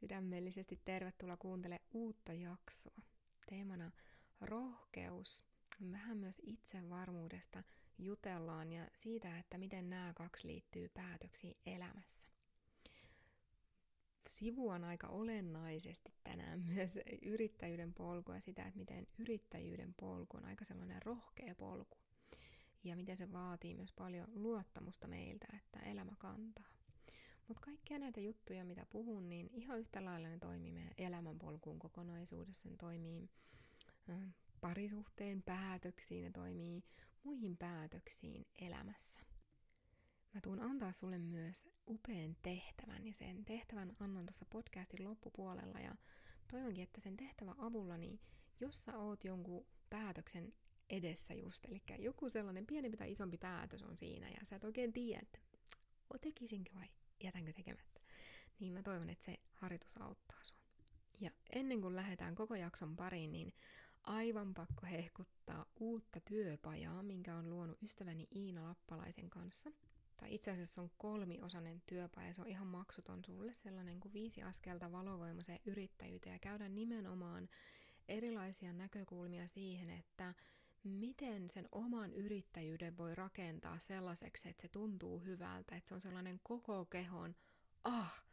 [0.00, 3.02] Sydämellisesti tervetuloa kuuntele uutta jaksoa.
[3.48, 3.92] Teemana
[4.40, 5.44] rohkeus.
[5.92, 7.62] Vähän myös itsevarmuudesta
[7.98, 12.28] jutellaan ja siitä, että miten nämä kaksi liittyy päätöksiin elämässä.
[14.28, 20.64] Sivuan aika olennaisesti tänään myös yrittäjyyden polkua ja sitä, että miten yrittäjyyden polku on aika
[20.64, 21.98] sellainen rohkea polku.
[22.84, 26.75] Ja miten se vaatii myös paljon luottamusta meiltä, että elämä kantaa.
[27.48, 32.68] Mutta kaikkia näitä juttuja, mitä puhun, niin ihan yhtä lailla ne toimii meidän elämänpolkuun kokonaisuudessa.
[32.68, 33.30] Ne toimii
[34.60, 36.84] parisuhteen päätöksiin, ne toimii
[37.22, 39.20] muihin päätöksiin elämässä.
[40.34, 45.94] Mä tuun antaa sulle myös upean tehtävän ja sen tehtävän annan tuossa podcastin loppupuolella ja
[46.50, 48.20] toivonkin, että sen tehtävän avulla, niin
[48.60, 50.52] jos sä oot jonkun päätöksen
[50.90, 54.92] edessä just, eli joku sellainen pienempi tai isompi päätös on siinä ja sä et oikein
[54.92, 55.38] tiedä, että
[56.20, 56.88] tekisinkö vai
[57.22, 58.00] jätänkö tekemättä,
[58.60, 60.56] niin mä toivon, että se harjoitus auttaa sua.
[61.20, 63.52] Ja ennen kuin lähdetään koko jakson pariin, niin
[64.04, 69.70] aivan pakko hehkuttaa uutta työpajaa, minkä on luonut ystäväni Iina Lappalaisen kanssa.
[70.16, 74.92] Tai itse asiassa on kolmiosainen työpaja, se on ihan maksuton sulle, sellainen kuin viisi askelta
[74.92, 77.48] valovoimaiseen yrittäjyyteen ja käydään nimenomaan
[78.08, 80.34] erilaisia näkökulmia siihen, että
[80.88, 86.40] miten sen oman yrittäjyyden voi rakentaa sellaiseksi, että se tuntuu hyvältä, että se on sellainen
[86.42, 87.36] koko kehon,
[87.84, 88.24] ah,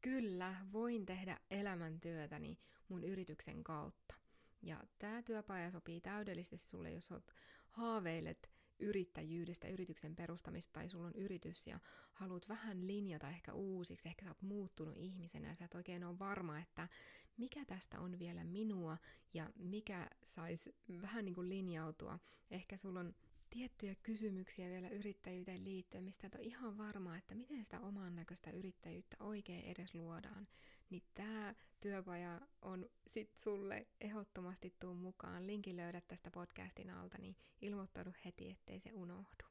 [0.00, 2.58] kyllä, voin tehdä elämäntyötäni
[2.88, 4.14] mun yrityksen kautta.
[4.62, 7.32] Ja tämä työpaja sopii täydellisesti sulle, jos oot
[7.68, 11.80] haaveilet yrittäjyydestä, yrityksen perustamista tai sulla on yritys ja
[12.12, 16.18] haluat vähän linjata ehkä uusiksi, ehkä sä oot muuttunut ihmisenä ja sä et oikein ole
[16.18, 16.88] varma, että
[17.36, 18.98] mikä tästä on vielä minua
[19.34, 22.18] ja mikä saisi vähän niin kuin linjautua.
[22.50, 23.14] Ehkä sulla on
[23.50, 28.50] tiettyjä kysymyksiä vielä yrittäjyyteen liittyen, mistä et ole ihan varma, että miten sitä oman näköistä
[28.50, 30.48] yrittäjyyttä oikein edes luodaan,
[30.90, 35.46] niin tämä työpaja on sit sulle ehdottomasti tuu mukaan.
[35.46, 39.44] Linkin löydät tästä podcastin alta, niin ilmoittaudu heti, ettei se unohdu.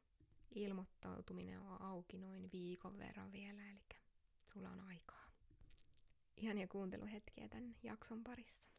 [0.55, 3.79] Ilmoittautuminen on auki noin viikon verran vielä, eli
[4.53, 5.28] sulla on aikaa.
[6.39, 8.69] Ihania kuunteluhetkiä tämän jakson parissa.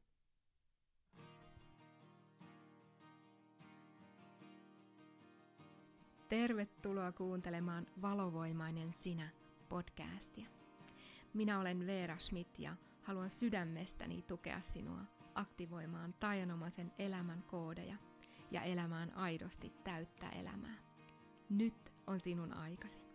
[6.28, 9.28] Tervetuloa kuuntelemaan Valovoimainen sinä
[9.68, 10.46] podcastia.
[11.34, 15.00] Minä olen Veera Schmidt ja haluan sydämestäni tukea sinua
[15.34, 17.96] aktivoimaan tajanomaisen elämän koodeja
[18.50, 20.76] ja elämään aidosti täyttä elämää.
[21.50, 23.09] Nyt on sinun aikasi.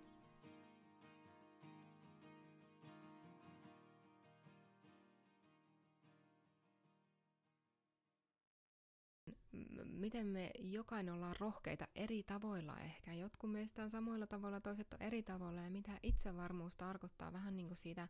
[9.95, 13.13] Miten me jokainen ollaan rohkeita eri tavoilla ehkä.
[13.13, 17.67] Jotkut meistä on samoilla tavoilla, toiset on eri tavoilla ja mitä itsevarmuus tarkoittaa vähän niin
[17.67, 18.07] kuin siitä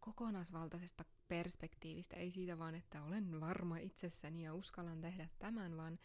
[0.00, 5.98] kokonaisvaltaisesta perspektiivistä, ei siitä vaan, että olen varma itsessäni ja uskallan tehdä tämän, vaan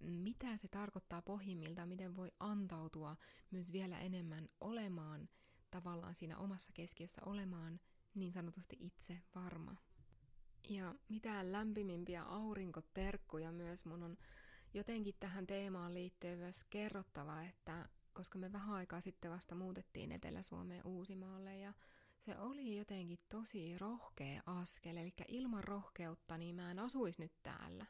[0.00, 3.16] mitä se tarkoittaa pohjimmiltaan, miten voi antautua
[3.50, 5.28] myös vielä enemmän olemaan
[5.70, 7.80] tavallaan siinä omassa keskiössä, olemaan
[8.14, 9.76] niin sanotusti itse varma.
[10.68, 14.16] Ja mitä lämpimimpiä aurinkoterkkuja myös mun on
[14.74, 20.86] jotenkin tähän teemaan liittyy myös kerrottava, että koska me vähän aikaa sitten vasta muutettiin Etelä-Suomeen
[20.86, 21.72] Uusimaalle ja
[22.20, 27.86] se oli jotenkin tosi rohkea askel, eli ilman rohkeutta niin mä en asuisi nyt täällä.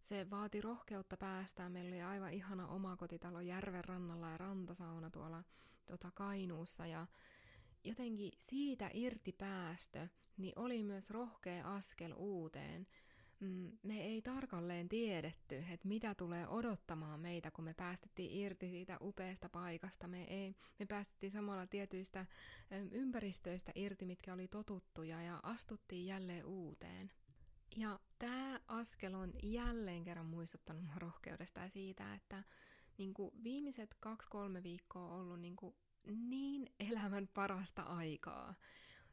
[0.00, 1.72] Se vaati rohkeutta päästään.
[1.72, 5.44] Meillä oli aivan ihana omakotitalo järven rannalla ja rantasauna tuolla
[5.86, 7.06] tuota Kainuussa ja
[7.84, 12.86] jotenkin siitä irti päästö, niin oli myös rohkea askel uuteen.
[13.44, 18.98] Mm, me ei tarkalleen tiedetty, että mitä tulee odottamaan meitä, kun me päästettiin irti siitä
[19.00, 20.08] upeasta paikasta.
[20.08, 22.26] Me, ei, me päästettiin samalla tietyistä
[22.90, 27.12] ympäristöistä irti, mitkä oli totuttuja, ja astuttiin jälleen uuteen.
[27.76, 32.42] Ja tämä askel on jälleen kerran muistuttanut rohkeudesta ja siitä, että
[32.98, 35.74] niin kuin viimeiset kaksi-kolme viikkoa on ollut niin, kuin
[36.06, 38.54] niin elämän parasta aikaa.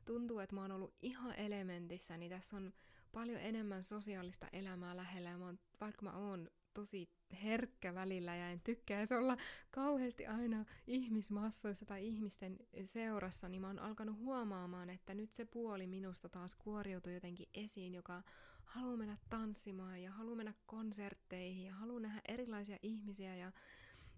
[0.06, 2.74] Tuntuu, että mä oon ollut ihan elementissä, niin tässä on
[3.12, 7.10] paljon enemmän sosiaalista elämää lähellä ja mä oon, vaikka mä oon tosi
[7.44, 9.38] herkkä välillä ja en tykkää olla
[9.72, 15.88] kauheasti aina ihmismassoissa tai ihmisten seurassa, niin mä oon alkanut huomaamaan, että nyt se puoli
[15.88, 18.24] minusta taas kuoriutuu jotenkin esiin, joka
[18.64, 23.52] haluaa mennä tanssimaan ja haluaa mennä konsertteihin ja haluaa nähdä erilaisia ihmisiä ja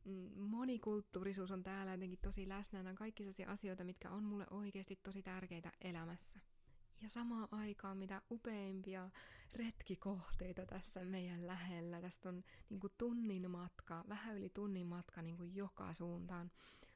[0.06, 2.84] mm, monikulttuurisuus on täällä jotenkin tosi läsnä.
[2.84, 6.40] Nämä kaikki sellaisia asioita, mitkä on mulle oikeasti tosi tärkeitä elämässä.
[7.04, 9.10] Ja samaan aikaan mitä upeimpia
[9.54, 12.02] retkikohteita tässä meidän lähellä.
[12.02, 16.52] Tästä on niin kuin tunnin matka, vähän yli tunnin matka niin kuin joka suuntaan.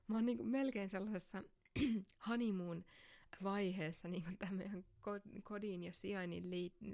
[0.07, 1.43] Mä oon niin kuin melkein sellaisessa
[2.29, 2.85] honeymoon
[3.43, 4.85] vaiheessa niin tämän meidän
[5.43, 6.49] kodin ja sijainnin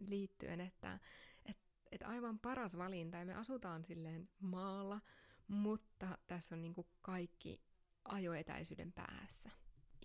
[0.10, 1.00] liittyen, että
[1.46, 1.58] et,
[1.92, 5.02] et aivan paras valinta, ja me asutaan silleen maalla,
[5.48, 7.62] mutta tässä on niin kuin kaikki
[8.06, 9.50] ajoetäisyyden päässä.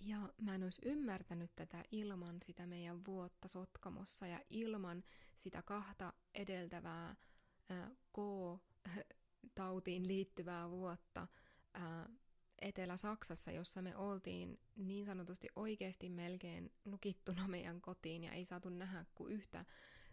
[0.01, 5.05] Ja mä en olisi ymmärtänyt tätä ilman sitä meidän vuotta Sotkamossa ja ilman
[5.37, 7.17] sitä kahta edeltävää
[8.13, 11.27] K-tautiin liittyvää vuotta
[12.63, 19.05] Etelä-Saksassa, jossa me oltiin niin sanotusti oikeasti melkein lukittuna meidän kotiin ja ei saatu nähdä
[19.15, 19.65] kuin yhtä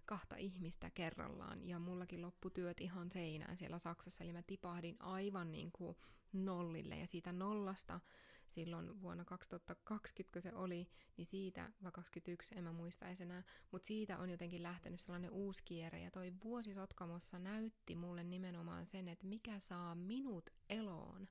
[0.05, 1.63] kahta ihmistä kerrallaan.
[1.63, 5.97] Ja mullakin lopputyöt ihan seinään siellä Saksassa, eli mä tipahdin aivan niin kuin
[6.33, 7.99] nollille ja siitä nollasta
[8.47, 13.43] silloin vuonna 2020, kun se oli, niin siitä, vai 2021, en mä muista edes enää,
[13.71, 18.87] mutta siitä on jotenkin lähtenyt sellainen uusi kierre, ja toi vuosi Sotkamossa näytti mulle nimenomaan
[18.87, 21.27] sen, että mikä saa minut eloon.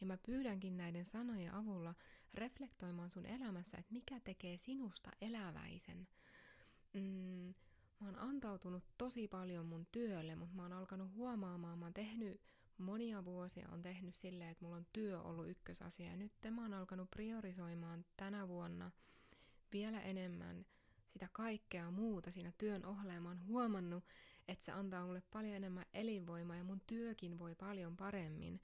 [0.00, 1.94] Ja mä pyydänkin näiden sanojen avulla
[2.34, 6.08] reflektoimaan sun elämässä, että mikä tekee sinusta eläväisen.
[6.92, 7.54] Mm,
[8.00, 12.40] mä oon antautunut tosi paljon mun työlle, mutta mä oon alkanut huomaamaan, mä oon tehnyt
[12.78, 16.10] monia vuosia on tehnyt silleen, että mulla on työ ollut ykkösasia.
[16.10, 18.90] Ja nyt mä oon alkanut priorisoimaan tänä vuonna
[19.72, 20.66] vielä enemmän
[21.08, 23.20] sitä kaikkea muuta siinä työn ohella.
[23.20, 24.04] Mä oon huomannut,
[24.48, 28.60] että se antaa mulle paljon enemmän elinvoimaa ja mun työkin voi paljon paremmin,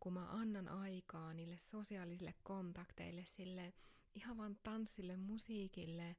[0.00, 3.74] kun mä annan aikaa niille sosiaalisille kontakteille, sille
[4.14, 6.16] ihan vaan tanssille, musiikille,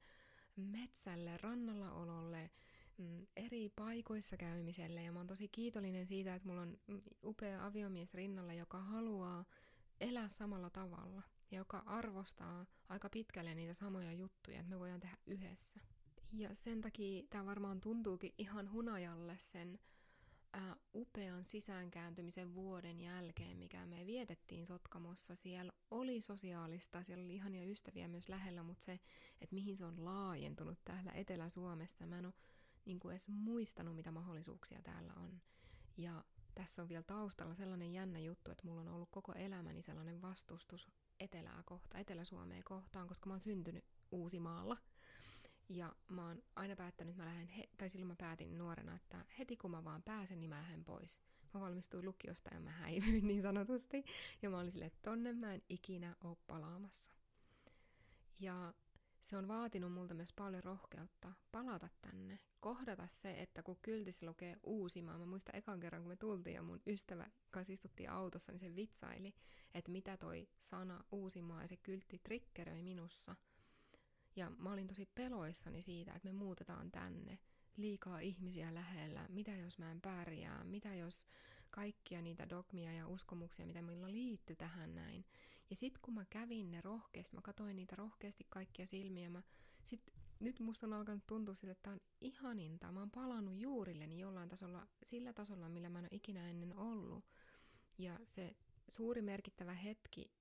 [0.56, 2.52] metsälle, rannalla ololle,
[2.98, 7.66] mm, eri paikoissa käymiselle ja mä oon tosi kiitollinen siitä, että mulla on mm, upea
[7.66, 9.46] aviomies rinnalla, joka haluaa
[10.02, 11.22] elää samalla tavalla
[11.52, 15.80] ja joka arvostaa aika pitkälle niitä samoja juttuja, että me voidaan tehdä yhdessä.
[16.34, 19.80] Ja sen takia tämä varmaan tuntuukin ihan hunajalle sen
[20.54, 25.36] ää, upean sisäänkääntymisen vuoden jälkeen, mikä me vietettiin Sotkamossa.
[25.36, 29.00] Siellä oli sosiaalista, siellä oli ihania ystäviä myös lähellä, mutta se,
[29.42, 32.34] että mihin se on laajentunut täällä Etelä-Suomessa, mä en ole
[32.88, 35.42] niin kuin edes muistanut, mitä mahdollisuuksia täällä on.
[35.98, 36.24] Ja
[36.56, 40.88] tässä on vielä taustalla sellainen jännä juttu, että mulla on ollut koko elämäni sellainen vastustus
[41.20, 44.78] Etelää kohtaan, Etelä-Suomea kohtaan, koska mä oon syntynyt Uusimaalla.
[45.70, 49.26] Ja mä oon aina päättänyt, että mä lähden, he- tai silloin mä päätin nuorena, että
[49.40, 51.22] heti kun mä vaan pääsen, niin mä lähden pois.
[51.54, 54.04] Mä valmistuin lukiosta ja mä häivyin niin sanotusti.
[54.42, 57.12] Ja mä olin silleen, että tonne mä en ikinä oo palaamassa.
[58.40, 58.74] Ja
[59.22, 64.58] se on vaatinut multa myös paljon rohkeutta palata tänne, kohdata se, että kun kyltissä lukee
[64.64, 68.60] Uusimaa, mä muistan ekan kerran, kun me tultiin ja mun ystävä kanssa istuttiin autossa, niin
[68.60, 69.34] se vitsaili,
[69.74, 73.36] että mitä toi sana Uusimaa ja se kyltti triggeröi minussa.
[74.36, 77.40] Ja mä olin tosi peloissani siitä, että me muutetaan tänne,
[77.78, 81.26] liikaa ihmisiä lähellä, mitä jos mä en pärjää, mitä jos
[81.70, 85.26] kaikkia niitä dogmia ja uskomuksia, mitä meillä liittyy tähän näin.
[85.70, 89.44] Ja sitten kun mä kävin ne rohkeasti, mä katsoin niitä rohkeasti kaikkia silmiä, mä
[89.84, 90.02] sit
[90.40, 92.92] nyt musta on alkanut tuntua sille, että tämä on ihaninta.
[92.92, 97.26] Mä oon palannut juurilleni jollain tasolla, sillä tasolla, millä mä en ole ikinä ennen ollut.
[97.98, 98.56] Ja se
[98.88, 100.32] suuri merkittävä hetki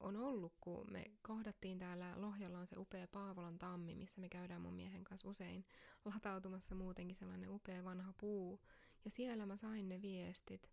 [0.00, 4.62] on ollut, kun me kohdattiin täällä Lohjalla on se upea Paavolan tammi, missä me käydään
[4.62, 5.64] mun miehen kanssa usein
[6.04, 8.60] latautumassa muutenkin sellainen upea vanha puu.
[9.04, 10.70] Ja siellä mä sain ne viestit,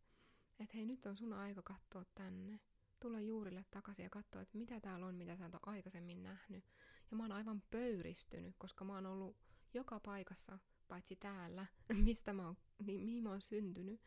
[0.60, 2.60] että hei nyt on sun aika katsoa tänne
[3.06, 6.64] tulla juurille takaisin ja katsoa, että mitä täällä on, mitä sä ole aikaisemmin nähnyt.
[7.12, 9.38] Ja mä oon aivan pöyristynyt, koska mä oon ollut
[9.74, 11.66] joka paikassa, paitsi täällä,
[12.06, 14.02] mistä mä oon, niin, mihin mä oon syntynyt,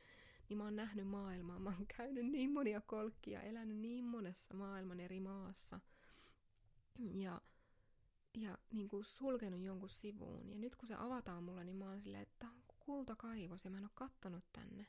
[0.49, 1.59] niin mä oon nähnyt maailmaa.
[1.59, 5.81] Mä oon käynyt niin monia kolkkia, elänyt niin monessa maailman eri maassa.
[7.15, 7.41] Ja,
[8.35, 10.49] ja niin kuin sulkenut jonkun sivuun.
[10.49, 13.71] Ja nyt kun se avataan mulle, niin mä oon silleen, että tää on kultakaivos ja
[13.71, 14.87] mä en oo kattonut tänne.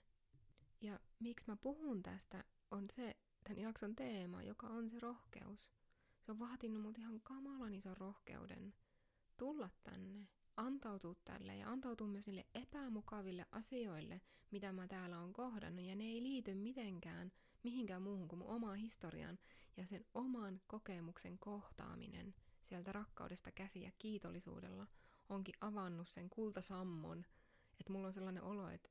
[0.82, 5.72] Ja miksi mä puhun tästä on se, tämän jakson teema, joka on se rohkeus.
[6.22, 8.74] Se on vaatinut mut ihan kamalan ison rohkeuden
[9.38, 10.27] tulla tänne,
[10.58, 15.86] antautua tälle ja antautua myös niille epämukaville asioille, mitä mä täällä on kohdannut.
[15.86, 17.31] Ja ne ei liity mitenkään
[17.63, 19.39] mihinkään muuhun kuin mun historian
[19.77, 24.88] ja sen oman kokemuksen kohtaaminen sieltä rakkaudesta käsi ja kiitollisuudella
[25.29, 27.25] onkin avannut sen kultasammon,
[27.79, 28.89] että mulla on sellainen olo, että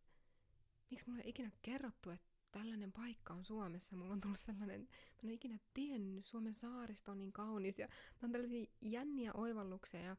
[0.91, 3.97] miksi mulla ei ikinä kerrottu, että tällainen paikka on Suomessa.
[3.97, 4.87] Mulla on tullut sellainen, mä
[5.23, 7.89] en ole ikinä tiennyt, Suomen saaristo on niin kaunis ja
[8.23, 10.17] on tällaisia jänniä oivalluksia ja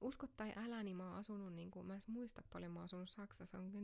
[0.00, 2.84] uskot tai älä, niin mä oon asunut, niin kuin, mä en muista paljon, mä oon
[2.84, 3.78] asunut Saksassa, on 14-16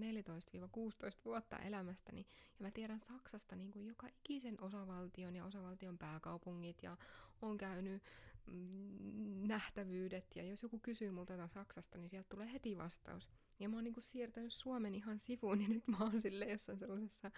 [1.25, 2.27] vuotta elämästäni,
[2.59, 6.97] ja mä tiedän Saksasta niin kuin joka ikisen osavaltion ja osavaltion pääkaupungit, ja
[7.43, 8.03] on käynyt
[8.47, 13.31] mm, nähtävyydet, ja jos joku kysyy multa jotain Saksasta, niin sieltä tulee heti vastaus.
[13.61, 16.79] Ja mä oon niin kuin siirtänyt Suomen ihan sivuun, ja nyt mä oon sille jossain
[16.79, 17.31] sellaisessa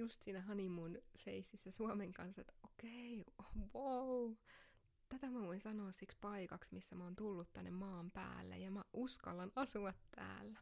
[0.00, 4.34] just siinä honeymoon faceissa Suomen kanssa, että okei, okay, wow,
[5.08, 8.84] tätä mä voin sanoa siksi paikaksi, missä mä oon tullut tänne maan päälle ja mä
[8.92, 10.58] uskallan asua täällä.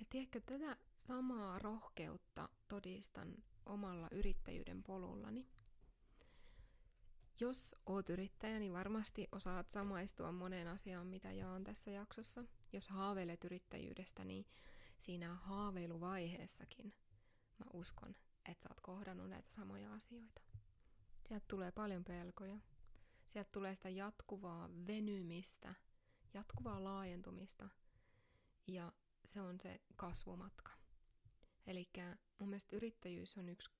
[0.00, 3.34] Ja tiedätkö, tätä samaa rohkeutta todistan
[3.66, 5.48] omalla yrittäjyyden polullani.
[7.40, 12.44] Jos oot yrittäjä, niin varmasti osaat samaistua moneen asiaan, mitä jaan tässä jaksossa.
[12.72, 14.46] Jos haaveilet yrittäjyydestä, niin
[14.98, 16.94] siinä haaveiluvaiheessakin
[17.58, 18.14] mä uskon,
[18.48, 20.40] että sä oot kohdannut näitä samoja asioita.
[21.28, 22.58] Sieltä tulee paljon pelkoja.
[23.26, 25.74] Sieltä tulee sitä jatkuvaa venymistä,
[26.34, 27.68] jatkuvaa laajentumista.
[28.66, 28.92] Ja
[29.24, 30.72] se on se kasvumatka.
[31.66, 31.90] Eli
[32.38, 33.70] mun mielestä yrittäjyys on yksi,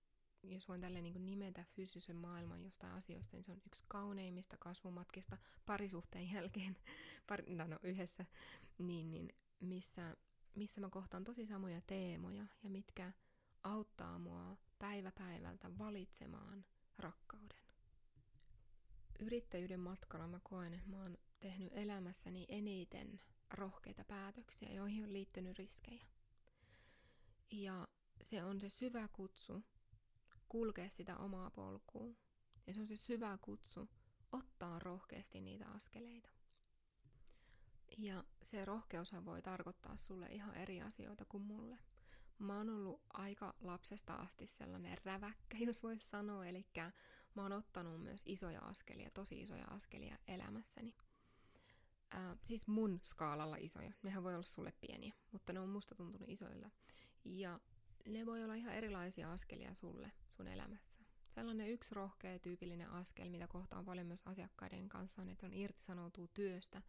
[0.42, 5.38] jos voin tälle niin nimetä fyysisen maailman jostain asioista, niin se on yksi kauneimmista kasvumatkista
[5.66, 6.76] parisuhteen jälkeen,
[7.28, 8.26] pari, no, no yhdessä,
[8.78, 9.28] niin, niin
[9.60, 10.16] missä,
[10.54, 13.12] missä mä kohtaan tosi samoja teemoja ja mitkä
[13.62, 16.64] auttaa mua päivä päivältä valitsemaan
[16.98, 17.64] rakkauden.
[19.18, 23.20] Yrittäjyyden matkalla mä koen, että mä oon tehnyt elämässäni eniten
[23.54, 26.06] rohkeita päätöksiä, joihin on liittynyt riskejä.
[27.50, 27.88] Ja
[28.24, 29.64] se on se syvä kutsu
[30.48, 32.14] kulkea sitä omaa polkua.
[32.66, 33.88] Ja se on se syvä kutsu
[34.32, 36.30] ottaa rohkeasti niitä askeleita.
[37.98, 41.78] Ja se rohkeushan voi tarkoittaa sulle ihan eri asioita kuin mulle.
[42.40, 46.46] Mä oon ollut aika lapsesta asti sellainen räväkkä, jos voisi sanoa.
[46.46, 46.66] Eli
[47.34, 50.94] mä oon ottanut myös isoja askelia, tosi isoja askelia elämässäni.
[52.10, 53.92] Ää, siis mun skaalalla isoja.
[54.02, 56.70] Nehän voi olla sulle pieniä, mutta ne on musta tuntunut isoilla.
[57.24, 57.60] Ja
[58.08, 61.00] ne voi olla ihan erilaisia askelia sulle sun elämässä.
[61.28, 66.28] Sellainen yksi rohkea tyypillinen askel, mitä kohtaan paljon myös asiakkaiden kanssa on, että on irtisanoutuu
[66.28, 66.82] työstä,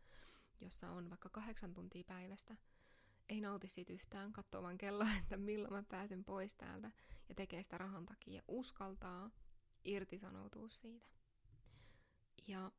[0.62, 2.56] jossa on vaikka kahdeksan tuntia päivästä.
[3.30, 6.92] Ei nauti siitä yhtään, katsoo vaan kelloa, että milloin mä pääsen pois täältä
[7.30, 9.32] ja tekee sitä rahan takia ja uskaltaa
[9.84, 11.06] irtisanoutua siitä.
[12.48, 12.72] Ja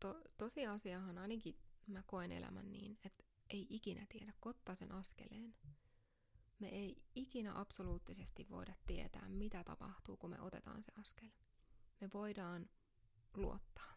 [0.00, 5.54] to, tosiasiahan ainakin mä koen elämän niin, että ei ikinä tiedä, kottaa sen askeleen.
[6.58, 11.28] Me ei ikinä absoluuttisesti voida tietää, mitä tapahtuu, kun me otetaan se askel.
[12.00, 12.70] Me voidaan
[13.36, 13.93] luottaa.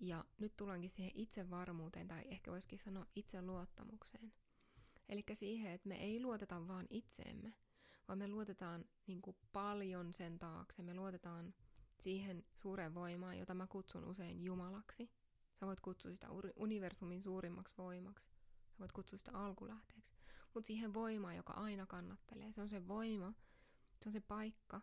[0.00, 4.32] Ja nyt tullaankin siihen itsevarmuuteen, tai ehkä voisikin sanoa itseluottamukseen.
[5.08, 7.54] Eli siihen, että me ei luoteta vaan itseemme,
[8.08, 10.82] vaan me luotetaan niin kuin paljon sen taakse.
[10.82, 11.54] Me luotetaan
[12.00, 15.10] siihen suureen voimaan, jota mä kutsun usein Jumalaksi.
[15.60, 16.26] Sä voit kutsua sitä
[16.56, 18.30] universumin suurimmaksi voimaksi.
[18.72, 20.14] Sä voit kutsua sitä alkulähteeksi.
[20.54, 22.52] Mutta siihen voimaan, joka aina kannattelee.
[22.52, 23.32] Se on se voima,
[24.02, 24.80] se on se paikka,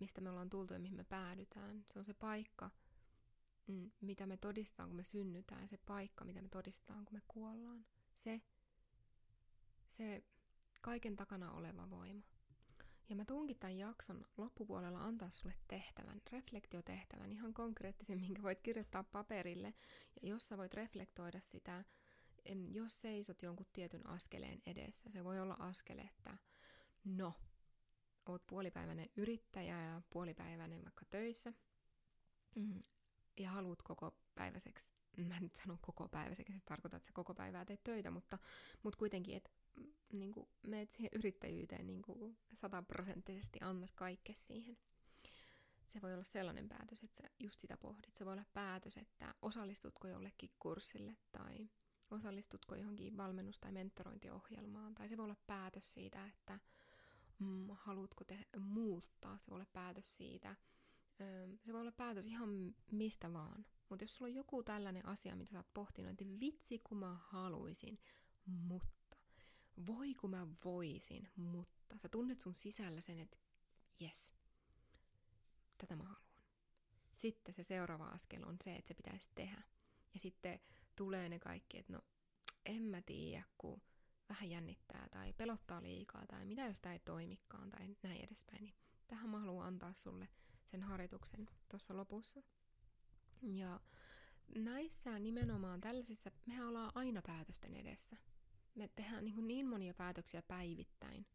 [0.00, 1.84] mistä me ollaan tultu ja mihin me päädytään.
[1.92, 2.70] Se on se paikka,
[3.66, 5.68] mm, mitä me todistetaan, kun me synnytään.
[5.68, 7.86] Se paikka, mitä me todistetaan, kun me kuollaan.
[8.14, 8.42] Se,
[9.86, 10.24] se
[10.80, 12.22] kaiken takana oleva voima.
[13.08, 19.04] Ja mä tunkin tämän jakson loppupuolella antaa sulle tehtävän, reflektiotehtävän, ihan konkreettisen, minkä voit kirjoittaa
[19.04, 19.74] paperille.
[20.22, 21.84] Ja jos sä voit reflektoida sitä,
[22.72, 26.38] jos seisot jonkun tietyn askeleen edessä, se voi olla askel, että
[27.04, 27.34] no,
[28.26, 31.52] oot puolipäiväinen yrittäjä ja puolipäiväinen vaikka töissä,
[32.54, 32.82] mm,
[33.38, 34.94] ja haluat koko päiväiseksi,
[35.28, 38.38] mä nyt sano koko päiväiseksi, se tarkoittaa, että sä koko päivää teet töitä, mutta,
[38.82, 39.50] mutta kuitenkin, että
[40.12, 44.78] niin kuin, meet siihen yrittäjyyteen niin kuin sataprosenttisesti, annat kaikke siihen.
[45.86, 48.16] Se voi olla sellainen päätös, että sä just sitä pohdit.
[48.16, 51.70] Se voi olla päätös, että osallistutko jollekin kurssille tai
[52.10, 54.94] osallistutko johonkin valmennus- tai mentorointiohjelmaan.
[54.94, 56.58] Tai se voi olla päätös siitä, että
[57.38, 59.38] mm, haluatko te muuttaa.
[59.38, 60.56] Se voi olla päätös siitä.
[61.64, 63.66] Se voi olla päätös ihan mistä vaan.
[63.88, 67.14] Mutta jos sulla on joku tällainen asia, mitä sä oot pohtinut, että vitsi kun mä
[67.14, 67.98] haluaisin,
[68.46, 69.16] mutta
[69.86, 73.36] voi kun mä voisin, mutta sä tunnet sun sisällä sen, että
[74.02, 74.34] yes,
[75.78, 76.26] tätä mä haluan.
[77.14, 79.62] Sitten se seuraava askel on se, että se pitäisi tehdä.
[80.14, 80.60] Ja sitten
[80.96, 82.00] tulee ne kaikki, että no
[82.66, 83.82] en mä tiedä, kun
[84.28, 88.64] vähän jännittää tai pelottaa liikaa tai mitä jos tämä ei toimikaan tai näin edespäin.
[88.64, 88.74] Niin
[89.06, 90.28] tähän mä haluan antaa sulle
[90.66, 92.42] sen harjoituksen tuossa lopussa.
[93.42, 93.80] Ja
[94.54, 98.16] näissä nimenomaan tällaisissa, mehän ollaan aina päätösten edessä
[98.76, 101.26] me tehdään niin, niin monia päätöksiä päivittäin.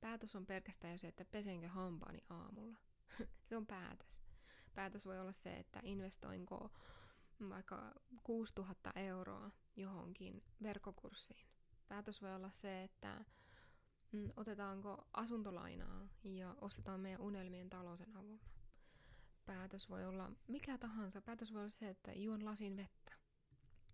[0.00, 2.76] Päätös on pelkästään jo se, että pesenkö hampaani aamulla.
[3.48, 4.20] se on päätös.
[4.74, 6.70] Päätös voi olla se, että investoinko
[7.48, 7.92] vaikka
[8.22, 11.46] 6000 euroa johonkin verkkokurssiin.
[11.88, 13.24] Päätös voi olla se, että
[14.12, 18.57] mm, otetaanko asuntolainaa ja ostetaan meidän unelmien talo sen avulla.
[19.48, 21.20] Päätös voi olla mikä tahansa.
[21.20, 23.12] Päätös voi olla se, että juon lasin vettä.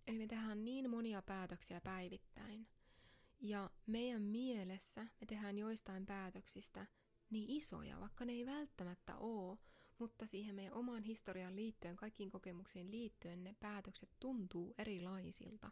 [0.07, 2.67] Eli me tehdään niin monia päätöksiä päivittäin,
[3.39, 6.85] ja meidän mielessä me tehdään joistain päätöksistä
[7.29, 9.57] niin isoja, vaikka ne ei välttämättä ole,
[9.99, 15.71] mutta siihen meidän omaan historiaan liittyen, kaikkiin kokemuksiin liittyen ne päätökset tuntuu erilaisilta.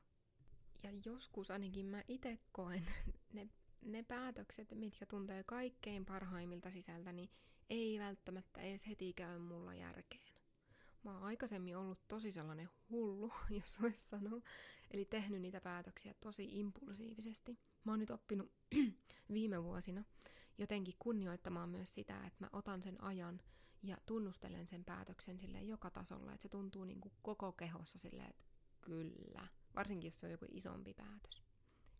[0.83, 2.83] Ja joskus ainakin mä itse koen
[3.33, 3.49] ne,
[3.81, 7.29] ne päätökset, mitkä tuntee kaikkein parhaimmilta sisältäni, niin
[7.69, 10.33] ei välttämättä edes heti käy mulla järkeen.
[11.03, 14.41] Mä oon aikaisemmin ollut tosi sellainen hullu, jos vois sanoa,
[14.91, 17.59] eli tehnyt niitä päätöksiä tosi impulsiivisesti.
[17.83, 18.51] Mä oon nyt oppinut
[19.33, 20.03] viime vuosina
[20.57, 23.41] jotenkin kunnioittamaan myös sitä, että mä otan sen ajan
[23.83, 28.29] ja tunnustelen sen päätöksen sille joka tasolla, että se tuntuu niin kuin koko kehossa silleen,
[28.29, 28.43] että
[28.81, 29.47] kyllä.
[29.75, 31.43] Varsinkin jos se on joku isompi päätös,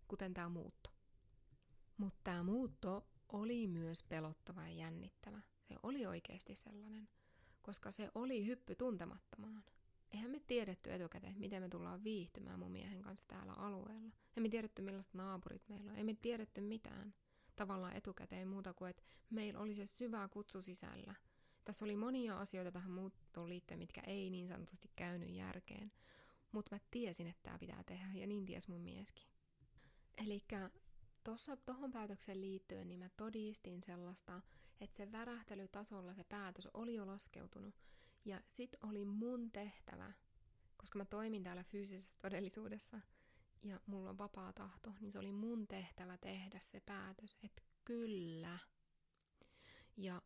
[0.07, 0.89] kuten tämä muutto.
[1.97, 5.41] Mutta tämä muutto oli myös pelottava ja jännittävä.
[5.73, 7.09] Se oli oikeasti sellainen,
[7.61, 9.63] koska se oli hyppy tuntemattomaan.
[10.11, 14.11] Eihän me tiedetty etukäteen, miten me tullaan viihtymään mun miehen kanssa täällä alueella.
[14.37, 15.97] Emme tiedetty, millaiset naapurit meillä on.
[15.97, 17.13] Emme tiedetty mitään
[17.55, 21.15] tavallaan etukäteen muuta kuin, että meillä oli se syvä kutsu sisällä.
[21.65, 25.91] Tässä oli monia asioita tähän muuttoon liittyen, mitkä ei niin sanotusti käynyt järkeen.
[26.51, 29.27] Mutta mä tiesin, että tämä pitää tehdä, ja niin ties mun mieskin.
[30.25, 30.43] Eli
[31.65, 34.41] tuohon päätökseen liittyen, niin mä todistin sellaista,
[34.81, 37.75] että se värähtelytasolla se päätös oli jo laskeutunut.
[38.25, 40.13] Ja sit oli mun tehtävä,
[40.77, 43.01] koska mä toimin täällä fyysisessä todellisuudessa
[43.63, 48.59] ja mulla on vapaa tahto, niin se oli mun tehtävä tehdä se päätös, että kyllä.
[49.97, 50.21] Ja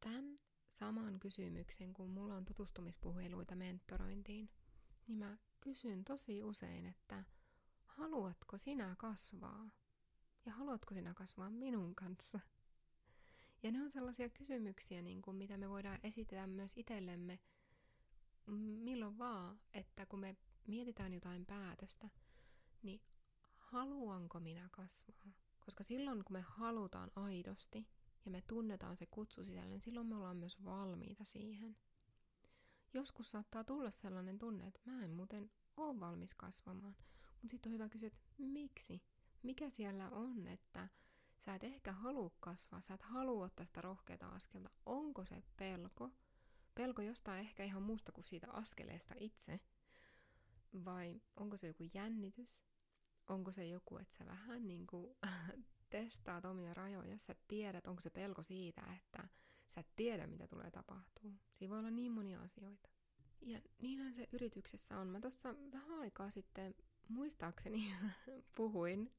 [0.00, 4.50] tämän saman kysymyksen, kun mulla on tutustumispuheluita mentorointiin,
[5.06, 7.24] niin mä kysyn tosi usein, että
[7.84, 9.70] haluatko sinä kasvaa?
[10.46, 12.40] Ja haluatko sinä kasvaa minun kanssa?
[13.62, 17.38] Ja ne on sellaisia kysymyksiä, niin kuin, mitä me voidaan esitellä myös itsellemme
[18.56, 20.36] milloin vaan, että kun me
[20.66, 22.10] mietitään jotain päätöstä,
[22.82, 23.00] niin
[23.56, 25.32] haluanko minä kasvaa?
[25.60, 27.88] Koska silloin, kun me halutaan aidosti
[28.24, 31.76] ja me tunnetaan se kutsu sisällä, niin silloin me ollaan myös valmiita siihen.
[32.94, 36.96] Joskus saattaa tulla sellainen tunne, että mä en muuten ole valmis kasvamaan.
[37.42, 39.02] Mutta sitten on hyvä kysyä, että miksi?
[39.42, 40.88] Mikä siellä on, että
[41.38, 44.70] sä et ehkä halua kasvaa, sä et halua ottaa sitä rohkeata askelta.
[44.86, 46.10] Onko se pelko?
[46.74, 49.60] Pelko jostain ehkä ihan muusta kuin siitä askeleesta itse.
[50.84, 52.60] Vai onko se joku jännitys?
[53.28, 55.16] Onko se joku, että sä vähän niin kuin
[55.90, 59.28] testaat omia rajoja, sä tiedät, onko se pelko siitä, että
[59.66, 61.34] sä et tiedä, mitä tulee tapahtuu.
[61.54, 62.88] Siinä voi olla niin monia asioita.
[63.40, 65.06] Ja niinhän se yrityksessä on.
[65.06, 66.74] Mä tuossa vähän aikaa sitten
[67.08, 67.94] muistaakseni
[68.56, 69.12] puhuin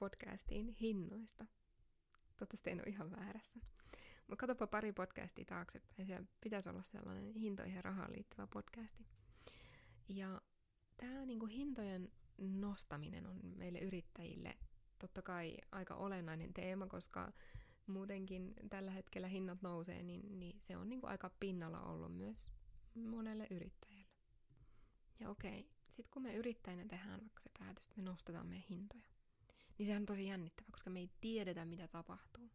[0.00, 1.46] podcastiin hinnoista.
[2.36, 3.60] Toivottavasti en ole ihan väärässä.
[4.28, 6.06] Mutta katsopa pari podcastia taaksepäin.
[6.06, 9.06] Siellä pitäisi olla sellainen hintoihin ja rahaan liittyvä podcasti.
[10.08, 10.42] Ja
[10.96, 14.54] tämä niinku hintojen nostaminen on meille yrittäjille
[14.98, 17.32] totta kai aika olennainen teema, koska
[17.86, 22.48] muutenkin tällä hetkellä hinnat nousee, niin, niin se on niinku aika pinnalla ollut myös
[22.94, 24.08] monelle yrittäjälle.
[25.20, 29.07] Ja okei, sitten kun me yrittäjänä tehdään vaikka se päätös, että me nostetaan meidän hintoja,
[29.78, 32.50] niin se on tosi jännittävä, koska me ei tiedetä, mitä tapahtuu.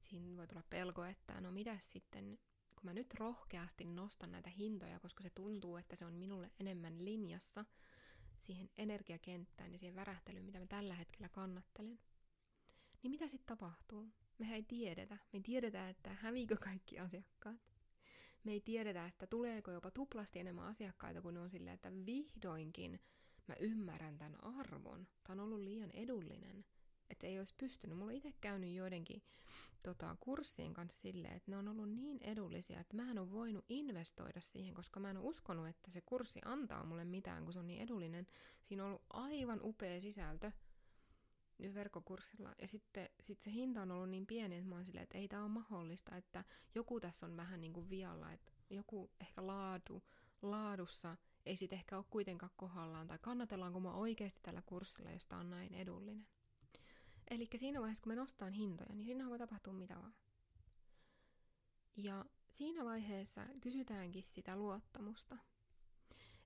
[0.00, 2.38] Siinä voi tulla pelko, että no mitä sitten,
[2.74, 7.04] kun mä nyt rohkeasti nostan näitä hintoja, koska se tuntuu, että se on minulle enemmän
[7.04, 7.64] linjassa
[8.38, 11.98] siihen energiakenttään ja siihen värähtelyyn, mitä mä tällä hetkellä kannattelen,
[13.02, 14.08] niin mitä sitten tapahtuu?
[14.38, 15.14] Mehän ei tiedetä.
[15.14, 17.56] Me ei tiedetä, että häviikö kaikki asiakkaat.
[18.44, 23.00] Me ei tiedetä, että tuleeko jopa tuplasti enemmän asiakkaita, kun ne on silleen, että vihdoinkin
[23.48, 25.06] mä ymmärrän tämän arvon.
[25.24, 26.64] Tämä on ollut liian edullinen.
[27.10, 27.98] Että ei olisi pystynyt.
[27.98, 29.22] Mulla on itse käynyt joidenkin
[29.84, 33.64] tota, kurssien kanssa silleen, että ne on ollut niin edullisia, että mä en ole voinut
[33.68, 37.58] investoida siihen, koska mä en ole uskonut, että se kurssi antaa mulle mitään, kun se
[37.58, 38.26] on niin edullinen.
[38.62, 40.52] Siinä on ollut aivan upea sisältö
[41.74, 42.54] verkkokurssilla.
[42.58, 45.28] Ja sitten sit se hinta on ollut niin pieni, että mä oon silleen, että ei
[45.28, 50.02] tämä ole mahdollista, että joku tässä on vähän niin kuin vialla, että joku ehkä laadu,
[50.42, 55.50] laadussa ei sitten ehkä ole kuitenkaan kohdallaan, tai kannatellaanko mä oikeasti tällä kurssilla, josta on
[55.50, 56.26] näin edullinen.
[57.30, 60.14] Eli siinä vaiheessa, kun me nostaan hintoja, niin siinä voi tapahtua mitä vaan.
[61.96, 65.38] Ja siinä vaiheessa kysytäänkin sitä luottamusta.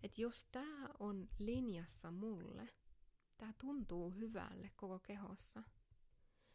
[0.02, 2.68] Että jos tämä on linjassa mulle,
[3.38, 5.62] tämä tuntuu hyvälle koko kehossa,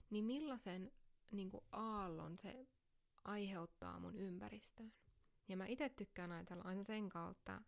[0.10, 0.92] niin millaisen
[1.32, 2.68] niin kuin aallon se
[3.24, 4.94] aiheuttaa mun ympäristöön.
[5.48, 7.62] Ja mä itse tykkään ajatella aina sen kautta,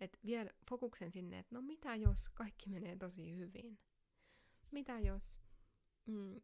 [0.00, 3.78] että vie fokuksen sinne, että no mitä jos kaikki menee tosi hyvin?
[4.70, 5.40] Mitä jos
[6.06, 6.40] mm,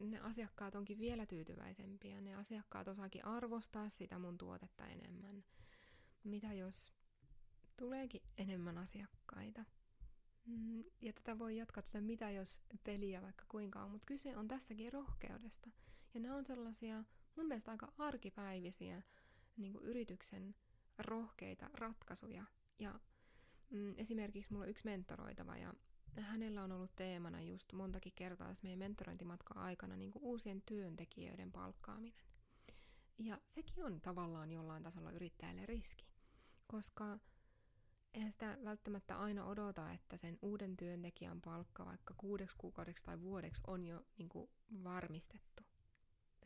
[0.00, 5.44] ne asiakkaat onkin vielä tyytyväisempiä, ne asiakkaat osaakin arvostaa sitä mun tuotetta enemmän?
[6.24, 6.92] Mitä jos
[7.76, 9.64] tuleekin enemmän asiakkaita?
[10.46, 14.48] Mm, ja tätä voi jatkaa tätä mitä jos peliä vaikka kuinka on, mutta kyse on
[14.48, 15.70] tässäkin rohkeudesta.
[16.14, 17.04] Ja nämä on sellaisia
[17.36, 19.02] mun mielestä aika arkipäivisiä
[19.56, 20.54] niin yrityksen
[20.98, 22.44] rohkeita ratkaisuja.
[22.82, 23.00] Ja
[23.70, 25.74] mm, esimerkiksi mulla on yksi mentoroitava ja
[26.20, 31.52] hänellä on ollut teemana just montakin kertaa tässä meidän mentorointimatkan aikana niin kuin uusien työntekijöiden
[31.52, 32.24] palkkaaminen.
[33.18, 36.06] Ja sekin on tavallaan jollain tasolla yrittäjälle riski,
[36.66, 37.18] koska
[38.14, 43.62] eihän sitä välttämättä aina odota, että sen uuden työntekijän palkka vaikka kuudeksi kuukaudeksi tai vuodeksi
[43.66, 44.50] on jo niin kuin
[44.84, 45.62] varmistettu.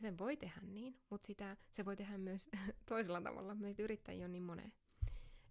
[0.01, 2.49] Sen voi tehdä niin, mutta sitä, se voi tehdä myös
[2.89, 3.55] toisella tavalla.
[3.55, 4.73] Meitä yrittäjiä on niin moneen.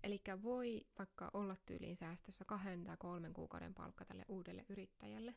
[0.03, 5.35] Eli voi vaikka olla tyyliin säästössä kahden tai kolmen kuukauden palkka tälle uudelle yrittäjälle.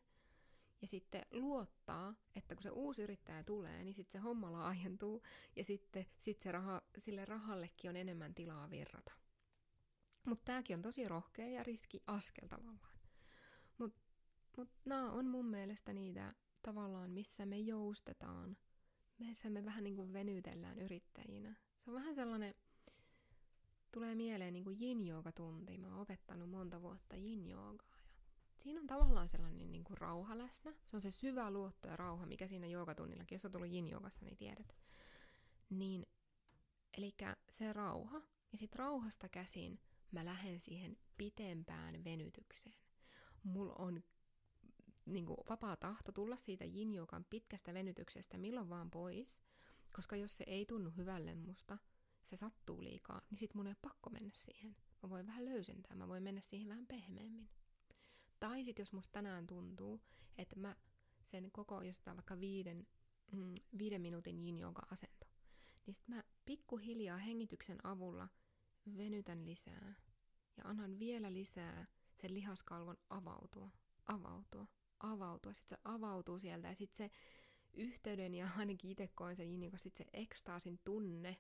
[0.82, 5.24] Ja sitten luottaa, että kun se uusi yrittäjä tulee, niin sitten se homma laajentuu
[5.56, 9.12] ja sitten sit se raha, sille rahallekin on enemmän tilaa virrata.
[10.26, 13.00] Mutta tämäkin on tosi rohkea ja riski askel tavallaan.
[13.78, 14.02] Mutta
[14.58, 18.58] mut nämä on mun mielestä niitä tavallaan, missä me joustetaan,
[19.18, 21.56] missä me vähän niin kuin venytellään yrittäjinä.
[21.80, 22.56] Se on vähän sellainen,
[23.92, 25.78] tulee mieleen niin kuin yin tunti.
[25.78, 27.48] Mä oon opettanut monta vuotta yin
[28.56, 30.74] Ja siinä on tavallaan sellainen niin kuin rauha läsnä.
[30.86, 33.88] Se on se syvä luotto ja rauha, mikä siinä joogatunnillakin, jos on tullut yin
[34.26, 34.76] niin tiedät.
[35.70, 36.06] Niin,
[36.98, 37.16] eli
[37.50, 38.22] se rauha.
[38.52, 39.80] Ja sitten rauhasta käsin
[40.12, 42.76] mä lähden siihen pitempään venytykseen.
[43.44, 44.04] Mulla on
[45.06, 46.94] niin kuin, vapaa tahto tulla siitä yin
[47.30, 49.42] pitkästä venytyksestä milloin vaan pois,
[49.96, 51.78] koska jos se ei tunnu hyvälle musta,
[52.26, 54.76] se sattuu liikaa, niin sit mun ei ole pakko mennä siihen.
[55.04, 57.50] Mä voin vähän löysentää, mä voin mennä siihen vähän pehmeämmin.
[58.40, 60.02] Tai sit jos musta tänään tuntuu,
[60.38, 60.76] että mä
[61.24, 62.88] sen koko, jos on vaikka viiden,
[63.32, 64.60] mm, viiden minuutin yin
[64.92, 65.28] asento,
[65.86, 68.28] niin sit mä pikkuhiljaa hengityksen avulla
[68.98, 69.96] venytän lisää
[70.58, 73.72] ja annan vielä lisää sen lihaskalvon avautua,
[74.06, 74.68] avautua,
[75.00, 75.54] avautua.
[75.54, 77.16] Sitten se avautuu sieltä ja sitten se
[77.74, 81.38] yhteyden ja ainakin itse koen sen yin sitten se ekstaasin tunne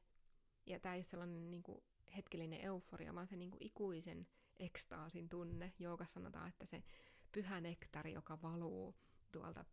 [0.69, 1.83] ja tämä ei ole sellainen niin kuin,
[2.15, 4.27] hetkellinen euforia, vaan se niin kuin, ikuisen
[4.59, 5.73] ekstaasin tunne.
[5.79, 6.83] Joukassa sanotaan, että se
[7.31, 8.95] pyhä nektari, joka valuu
[9.31, 9.65] tuolta,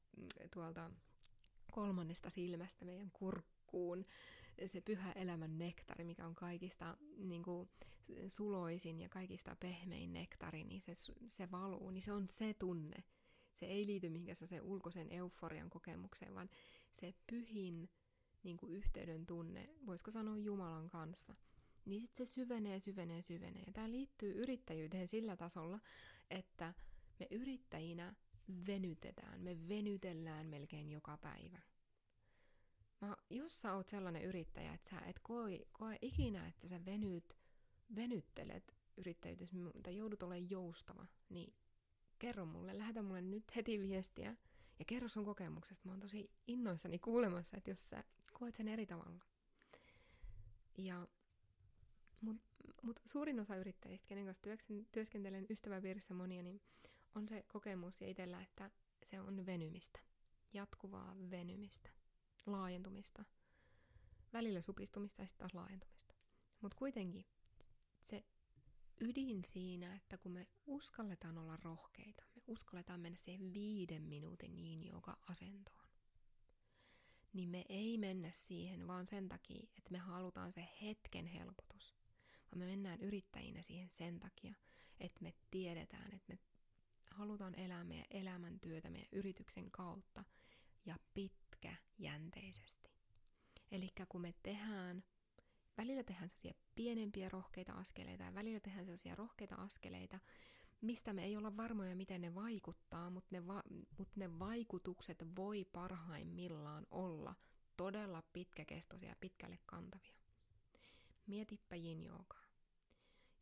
[0.55, 0.91] tuolta
[1.73, 4.05] kolmannesta silmästä meidän kurkkuun,
[4.67, 7.69] se pyhä elämän nektari, mikä on kaikista niin kuin,
[8.29, 10.93] suloisin ja kaikista pehmein nektari, niin se,
[11.29, 13.05] se valuu, niin se on se tunne.
[13.53, 16.51] Se ei liity mihinkään se ulkoisen euforian kokemukseen, vaan
[16.93, 17.91] se pyhin
[18.47, 21.35] niin kuin yhteyden tunne, voisiko sanoa Jumalan kanssa,
[21.85, 23.63] niin sitten se syvenee, syvenee, syvenee.
[23.67, 25.81] Ja tämä liittyy yrittäjyyteen sillä tasolla,
[26.31, 26.75] että
[27.21, 28.15] me yrittäjinä
[28.67, 31.59] venytetään, me venytellään melkein joka päivä.
[33.01, 37.37] Mä, jos sä oot sellainen yrittäjä, että sä et koe, koe ikinä, että sä venyt,
[37.95, 41.55] venyttelet yrittäjyytesi, tai joudut olemaan joustava, niin
[42.19, 44.37] kerro mulle, lähetä mulle nyt heti viestiä
[44.79, 45.85] ja kerro sun kokemuksesta.
[45.85, 48.05] Mä oon tosi innoissani kuulemassa, että jos sä
[48.39, 49.25] koet sen eri tavalla.
[50.79, 51.09] Ja,
[52.21, 52.37] mut,
[52.83, 54.43] mut suurin osa yrittäjistä, kenen kanssa
[54.93, 56.61] työskentelen ystäväpiirissä monia, niin
[57.15, 58.71] on se kokemus ja itsellä, että
[59.05, 60.01] se on venymistä.
[60.53, 61.91] Jatkuvaa venymistä.
[62.47, 63.25] Laajentumista.
[64.33, 66.15] Välillä supistumista ja sitten taas laajentumista.
[66.61, 67.27] Mutta kuitenkin
[68.01, 68.25] se
[69.01, 74.87] ydin siinä, että kun me uskalletaan olla rohkeita, me uskalletaan mennä siihen viiden minuutin niin
[74.87, 75.86] joka asentoon
[77.37, 81.95] niin me ei mennä siihen vaan sen takia, että me halutaan se hetken helpotus,
[82.51, 84.55] vaan me mennään yrittäjinä siihen sen takia,
[85.01, 86.39] että me tiedetään, että me
[87.11, 90.25] halutaan elää meidän elämäntyötä meidän yrityksen kautta
[90.87, 92.91] ja pitkäjänteisesti.
[93.71, 95.05] Eli kun me tehdään,
[95.79, 100.19] välillä tehdään sellaisia pienempiä rohkeita askeleita ja välillä tehdään sellaisia rohkeita askeleita,
[100.81, 103.63] mistä me ei olla varmoja, miten ne vaikuttaa, mutta ne, va-
[103.99, 107.35] mut ne vaikutukset voi parhaimmillaan olla
[107.77, 110.15] todella pitkäkestoisia ja pitkälle kantavia.
[111.27, 112.47] Mietipä -joogaa.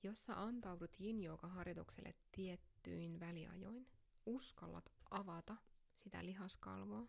[0.02, 3.86] Jos sä antaudut yin harjoitukselle tiettyin väliajoin,
[4.26, 5.56] uskallat avata
[5.96, 7.08] sitä lihaskalvoa,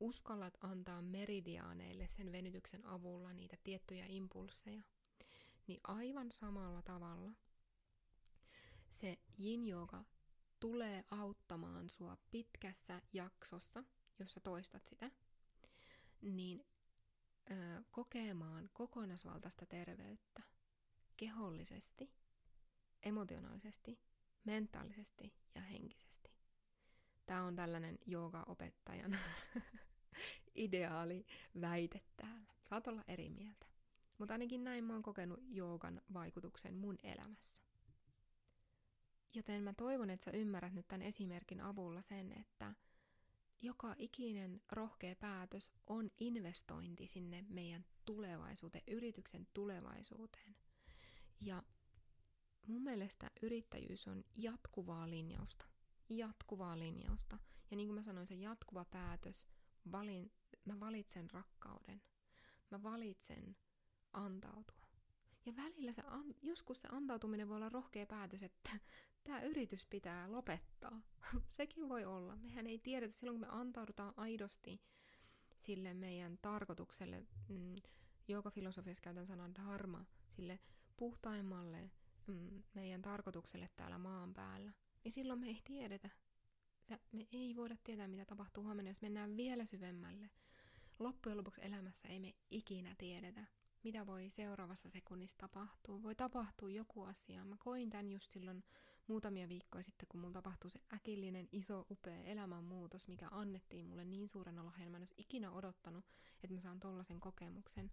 [0.00, 4.82] uskallat antaa meridiaaneille sen venytyksen avulla niitä tiettyjä impulseja,
[5.66, 7.32] niin aivan samalla tavalla–
[8.90, 10.04] se yin yoga
[10.60, 13.84] tulee auttamaan sua pitkässä jaksossa,
[14.18, 15.10] jossa toistat sitä,
[16.22, 16.66] niin
[17.50, 17.54] ö,
[17.90, 20.42] kokemaan kokonaisvaltaista terveyttä
[21.16, 22.12] kehollisesti,
[23.02, 24.00] emotionaalisesti,
[24.44, 26.30] mentaalisesti ja henkisesti.
[27.26, 29.18] Tämä on tällainen jooga-opettajan
[30.54, 31.26] ideaali
[31.60, 32.52] väite täällä.
[32.68, 33.66] Saat olla eri mieltä.
[34.18, 37.65] Mutta ainakin näin mä oon kokenut joogan vaikutuksen mun elämässä.
[39.34, 42.74] Joten mä toivon, että sä ymmärrät nyt tämän esimerkin avulla sen, että
[43.62, 50.56] joka ikinen rohkea päätös on investointi sinne meidän tulevaisuuteen, yrityksen tulevaisuuteen.
[51.40, 51.62] Ja
[52.66, 55.64] mun mielestä yrittäjyys on jatkuvaa linjausta.
[56.08, 57.38] Jatkuvaa linjausta.
[57.70, 59.46] Ja niin kuin mä sanoin, se jatkuva päätös,
[59.92, 60.32] valin,
[60.64, 62.02] mä valitsen rakkauden.
[62.70, 63.56] Mä valitsen
[64.12, 64.86] antautua.
[65.46, 66.02] Ja välillä se,
[66.42, 68.70] joskus se antautuminen voi olla rohkea päätös, että
[69.26, 71.00] tämä yritys pitää lopettaa.
[71.56, 72.36] Sekin voi olla.
[72.36, 74.82] Mehän ei tiedetä silloin, kun me antaudutaan aidosti
[75.56, 77.26] sille meidän tarkoitukselle.
[77.48, 77.74] Mm,
[78.54, 80.58] filosofiassa käytän sanan dharma, sille
[80.96, 81.90] puhtaimmalle
[82.26, 84.72] mm, meidän tarkoitukselle täällä maan päällä.
[85.04, 86.10] Niin silloin me ei tiedetä.
[87.12, 90.30] Me ei voida tietää, mitä tapahtuu huomenna, jos mennään vielä syvemmälle.
[90.98, 93.46] Loppujen lopuksi elämässä ei me ikinä tiedetä
[93.86, 96.02] mitä voi seuraavassa sekunnissa tapahtua.
[96.02, 97.44] Voi tapahtua joku asia.
[97.44, 98.64] Mä koin tämän just silloin
[99.06, 104.28] muutamia viikkoja sitten, kun mulla tapahtui se äkillinen, iso, upea elämänmuutos, mikä annettiin mulle niin
[104.28, 104.90] suurena lahjana.
[104.90, 106.04] Mä en olisi ikinä odottanut,
[106.42, 107.92] että mä saan tollaisen kokemuksen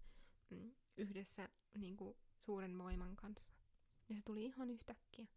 [0.50, 3.54] mm, yhdessä niin kuin, suuren voiman kanssa.
[4.10, 5.28] Ja se tuli ihan yhtäkkiä.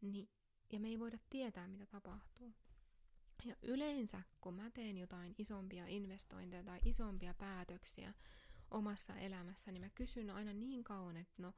[0.00, 0.28] Niin,
[0.72, 2.54] ja me ei voida tietää, mitä tapahtuu.
[3.44, 8.14] Ja yleensä, kun mä teen jotain isompia investointeja tai isompia päätöksiä,
[8.70, 11.52] omassa elämässä, niin mä kysyn aina niin kauan, että no,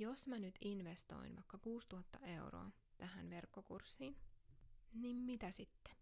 [0.00, 4.16] jos mä nyt investoin vaikka 6000 euroa tähän verkkokurssiin,
[4.92, 5.94] niin mitä sitten?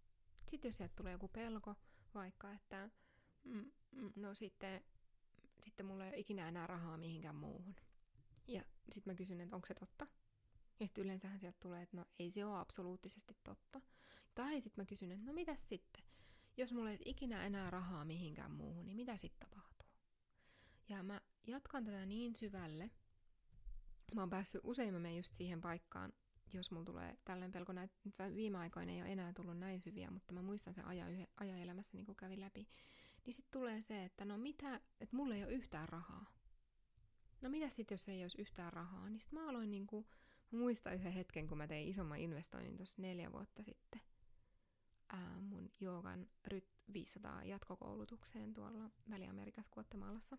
[0.50, 1.74] Sitten jos sieltä tulee joku pelko,
[2.14, 2.90] vaikka että
[3.44, 4.84] mm, mm, no sitten,
[5.60, 7.76] sitten mulla ei ole ikinä enää rahaa mihinkään muuhun.
[8.48, 10.06] Ja sitten mä kysyn, että onko se totta?
[10.80, 13.80] Ja sitten yleensähän sieltä tulee, että no ei se ole absoluuttisesti totta.
[14.34, 16.04] Tai sitten mä kysyn, että no mitä sitten?
[16.56, 19.88] Jos mulla ei ikinä enää rahaa mihinkään muuhun, niin mitä sitten tapahtuu?
[20.88, 22.90] Ja mä jatkan tätä niin syvälle.
[24.14, 26.12] Mä oon päässyt usein mä just siihen paikkaan,
[26.52, 27.90] jos mulla tulee tällainen pelko, näin,
[28.34, 31.96] viime aikoina ei ole enää tullut näin syviä, mutta mä muistan sen ajan, ajan elämässä
[31.96, 32.68] niin kun kävin läpi.
[33.26, 36.26] Niin sitten tulee se, että no mitä, että mulla ei ole yhtään rahaa.
[37.40, 39.08] No mitä sitten, jos ei olisi yhtään rahaa?
[39.08, 40.06] Niin sitten mä aloin niin kuin,
[40.50, 44.00] mä muistan yhden hetken, kun mä tein isomman investoinnin tuossa neljä vuotta sitten
[45.08, 50.38] ää, mun joogan ryt 500 jatkokoulutukseen tuolla Väli-Amerikassa Kuottemalassa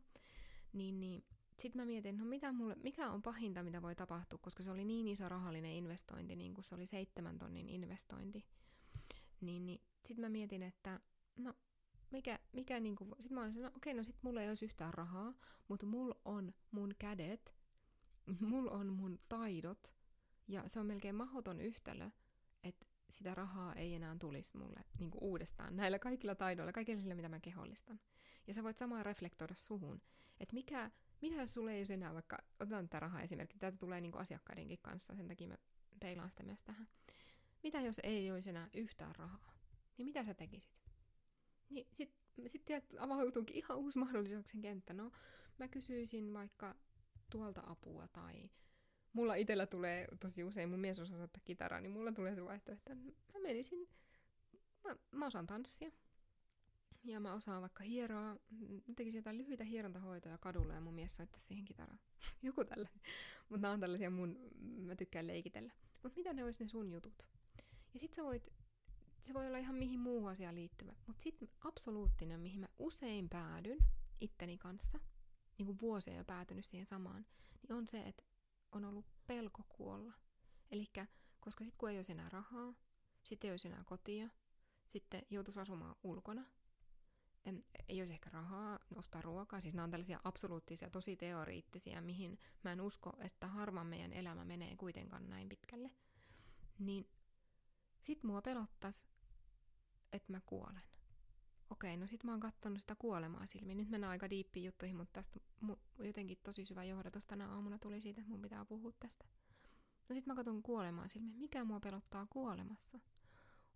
[0.74, 1.26] niin, niin
[1.60, 4.86] sitten mä mietin, no mitä mulle, mikä on pahinta, mitä voi tapahtua, koska se oli
[4.86, 8.46] niin iso rahallinen investointi, niin kuin se oli seitsemän tonnin investointi.
[9.42, 11.00] Niin, niin sitten mä mietin, että
[11.38, 11.54] no
[12.12, 15.34] mikä, mikä niinku, sit mä olin no okei, no sit mulla ei olisi yhtään rahaa,
[15.68, 17.56] mutta mulla on mun kädet,
[18.50, 19.96] mulla on mun taidot,
[20.48, 22.10] ja se on melkein mahdoton yhtälö,
[22.64, 27.16] että sitä rahaa ei enää tulisi mulle niin kuin uudestaan näillä kaikilla taidoilla, kaikilla sillä,
[27.16, 28.00] mitä mä kehollistan.
[28.48, 30.02] Ja sä voit samaa reflektoida suhun,
[30.40, 34.18] että mikä, mitä jos sulle ei enää vaikka, otetaan tätä rahaa esimerkki, tätä tulee niin
[34.18, 35.58] asiakkaidenkin kanssa, sen takia mä
[36.00, 36.88] peilaan sitä myös tähän.
[37.64, 39.54] Mitä jos ei olisi enää yhtään rahaa?
[39.98, 40.72] Niin mitä sä tekisit?
[41.70, 42.14] Niin sit,
[42.48, 42.66] sit
[43.00, 44.94] avautuukin ihan uusi mahdollisuuksien kenttä.
[44.94, 45.12] No,
[45.58, 46.76] mä kysyisin vaikka
[47.30, 48.50] tuolta apua tai
[49.14, 52.92] mulla itsellä tulee tosi usein, mun mies osaa soittaa kitaraa, niin mulla tulee se vaihtoehto,
[52.92, 53.90] että mä menisin,
[54.84, 55.92] mä, mä osaan tanssia.
[57.10, 58.36] Ja mä osaan vaikka hieroa,
[58.88, 61.98] mä tekisin jotain lyhyitä hierontahoitoja kadulla ja mun mies soittaa siihen kitaraa.
[62.44, 63.02] Joku tällainen.
[63.50, 65.74] Mutta nämä on tällaisia mun, mä tykkään leikitellä.
[66.04, 67.28] Mutta mitä ne olisi ne sun jutut?
[67.94, 68.48] Ja sit sä voit,
[69.20, 70.94] se voi olla ihan mihin muuhun asiaan liittyvä.
[71.08, 73.78] Mutta sitten absoluuttinen, mihin mä usein päädyn
[74.22, 75.00] itteni kanssa,
[75.58, 77.26] niin kuin vuosia jo päätynyt siihen samaan,
[77.62, 78.24] niin on se, että
[78.72, 80.14] on ollut pelko kuolla.
[80.72, 80.86] Eli
[81.40, 82.74] koska sitten kun ei olisi enää rahaa,
[83.24, 84.30] sitten ei olisi enää kotia,
[84.86, 86.46] sitten joutuisi asumaan ulkona,
[87.90, 92.72] ei olisi ehkä rahaa ostaa ruokaa, siis nämä on tällaisia absoluuttisia, tosi teoriittisia, mihin mä
[92.72, 95.92] en usko, että harvan meidän elämä menee kuitenkaan näin pitkälle,
[96.80, 97.10] niin
[98.00, 99.06] sit mua pelottas,
[100.14, 100.90] että mä kuolen.
[101.70, 103.78] Okei, no sit mä oon kattonut sitä kuolemaa silmiin.
[103.78, 105.40] Nyt mennään aika diippiin juttuihin, mutta tästä
[106.04, 109.26] jotenkin tosi syvä johdatus tänä aamuna tuli siitä, että mun pitää puhua tästä.
[110.10, 111.40] No sit mä katson kuolemaa silmiin.
[111.40, 113.00] Mikä mua pelottaa kuolemassa?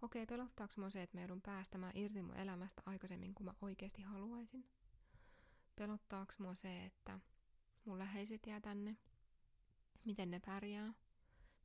[0.04, 4.02] Okei, pelottaako mua se, että mä joudun päästämään irti mun elämästä aikaisemmin kuin mä oikeasti
[4.02, 4.66] haluaisin?
[5.76, 7.20] Pelottaako mua se, että
[7.86, 8.98] mun läheiset jää tänne?
[10.06, 10.94] Miten ne pärjää?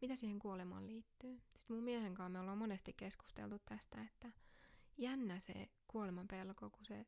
[0.01, 1.41] Mitä siihen kuolemaan liittyy?
[1.59, 4.33] Sitten mun miehen kanssa me ollaan monesti keskusteltu tästä, että
[4.99, 7.07] jännä se kuoleman pelko, kun se,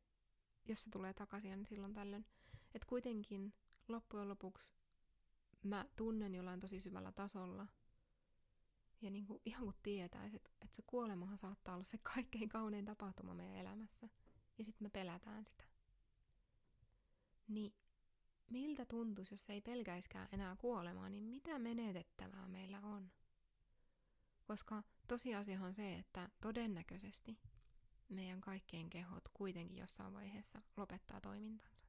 [0.64, 2.26] jos se tulee takaisin, niin silloin tällöin.
[2.74, 3.54] Että kuitenkin
[3.88, 4.72] loppujen lopuksi
[5.62, 7.66] mä tunnen jollain tosi syvällä tasolla.
[9.00, 13.34] Ja niin kuin, ihan tietää, että, että se kuolemahan saattaa olla se kaikkein kaunein tapahtuma
[13.34, 14.08] meidän elämässä.
[14.58, 15.64] Ja sitten me pelätään sitä.
[17.48, 17.74] Niin
[18.50, 23.10] miltä tuntuisi, jos ei pelkäiskään enää kuolemaa, niin mitä menetettävää meillä on?
[24.44, 27.38] Koska tosiasia on se, että todennäköisesti
[28.08, 31.84] meidän kaikkien kehot kuitenkin jossain vaiheessa lopettaa toimintansa.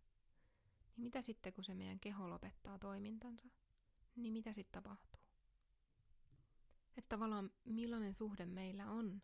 [0.96, 3.48] Niin mitä sitten, kun se meidän keho lopettaa toimintansa?
[4.16, 5.11] Niin mitä sitten tapahtuu?
[6.98, 9.22] Että tavallaan millainen suhde meillä on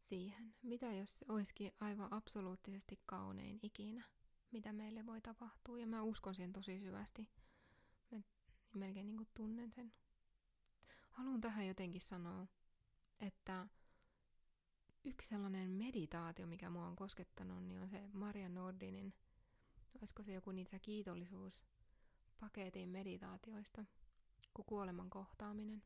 [0.00, 0.54] siihen?
[0.62, 4.04] Mitä jos se olisikin aivan absoluuttisesti kaunein ikinä,
[4.50, 5.78] mitä meille voi tapahtua?
[5.78, 7.28] Ja mä uskon siihen tosi syvästi.
[8.10, 8.20] Mä
[8.74, 9.92] melkein niin tunnen sen.
[11.10, 12.46] Haluan tähän jotenkin sanoa,
[13.20, 13.66] että
[15.04, 19.14] yksi sellainen meditaatio, mikä mua on koskettanut, niin on se Maria Nordinin,
[20.00, 23.84] olisiko se joku niitä kiitollisuuspaketin meditaatioista,
[24.54, 25.82] kuin kuoleman kohtaaminen.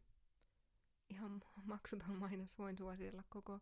[1.09, 3.61] Ihan maksuton mainos, voin suositella koko,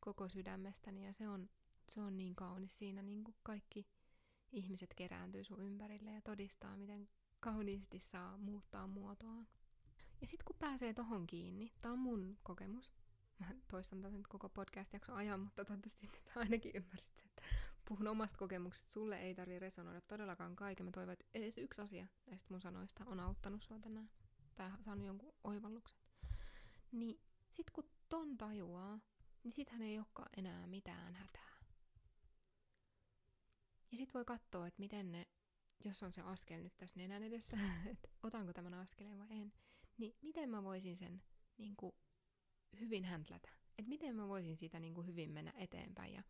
[0.00, 1.50] koko sydämestäni, ja se on,
[1.86, 3.88] se on niin kaunis siinä, niin kuin kaikki
[4.52, 7.08] ihmiset kerääntyy sun ympärille ja todistaa, miten
[7.40, 9.48] kauniisti saa muuttaa muotoaan.
[10.20, 12.92] Ja sitten kun pääsee tohon kiinni, tämä on mun kokemus,
[13.40, 17.42] mä toistan tätä nyt koko podcast-jakson ajan, mutta toivottavasti nyt ainakin ymmärsit sen, että
[17.88, 18.92] puhun omasta kokemuksesta.
[18.92, 20.86] Sulle ei tarvi resonoida todellakaan kaiken.
[20.86, 24.10] Mä toivon, että edes yksi asia näistä mun sanoista on auttanut sua tänään.
[24.56, 25.98] Tai saanut jonkun oivalluksen.
[26.92, 27.20] Niin
[27.52, 29.00] sit kun ton tajuaa,
[29.44, 31.50] niin sithän ei olekaan enää mitään hätää.
[33.90, 35.26] Ja sit voi katsoa, että miten ne,
[35.84, 37.56] jos on se askel nyt tässä nenän edessä,
[37.92, 39.52] että otanko tämän askeleen vai en,
[39.98, 41.22] niin miten mä voisin sen
[41.58, 41.92] niin kuin
[42.80, 43.48] hyvin häntlätä.
[43.78, 46.22] Että miten mä voisin siitä niin kuin hyvin mennä eteenpäin ja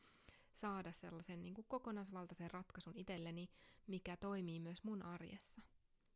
[0.52, 3.50] saada sellaisen niin kuin kokonaisvaltaisen ratkaisun itselleni,
[3.86, 5.62] mikä toimii myös mun arjessa.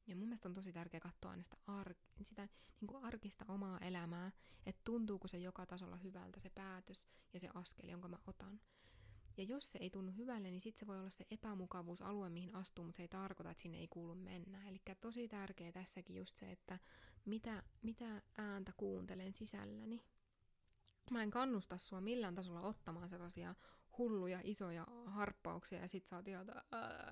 [0.06, 2.48] Ja mun mielestä on tosi tärkeää katsoa aina sitä, ar- sitä
[2.80, 4.32] niin kuin arkista omaa elämää,
[4.66, 8.60] että tuntuuko se joka tasolla hyvältä se päätös ja se askel, jonka mä otan.
[9.36, 12.84] Ja jos se ei tunnu hyvälle, niin sitten se voi olla se epämukavuusalue, mihin astuu,
[12.84, 14.68] mutta se ei tarkoita, että sinne ei kuulu mennä.
[14.68, 16.78] Eli tosi tärkeää tässäkin just se, että
[17.24, 20.04] mitä, mitä ääntä kuuntelen sisälläni.
[21.10, 23.54] Mä en kannusta sua millään tasolla ottamaan sellaisia
[23.98, 26.46] hulluja, isoja harppauksia ja sit oot ihan,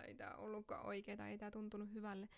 [0.07, 2.29] ei tää ollutkaan oikeeta, ei tää tuntunut hyvälle,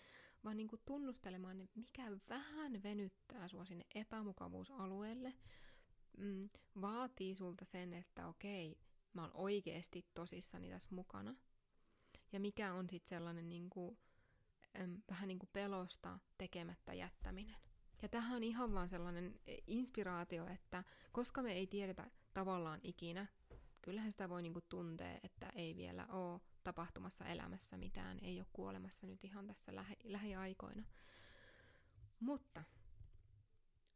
[0.45, 5.33] vaan niinku tunnustelemaan, mikä vähän venyttää sua sinne epämukavuusalueelle,
[6.17, 6.49] mm,
[6.81, 8.77] vaatii sulta sen, että okei,
[9.13, 11.35] mä oon oikeesti tosissani tässä mukana.
[12.31, 13.97] Ja mikä on sitten sellainen niinku,
[14.79, 17.55] äm, vähän niinku pelosta tekemättä jättäminen.
[18.01, 23.27] Ja tähän on ihan vaan sellainen e, inspiraatio, että koska me ei tiedetä tavallaan ikinä,
[23.81, 29.07] kyllähän sitä voi niinku tuntea, että ei vielä ole tapahtumassa elämässä mitään, ei ole kuolemassa
[29.07, 30.83] nyt ihan tässä lähi- lähiaikoina.
[32.19, 32.63] Mutta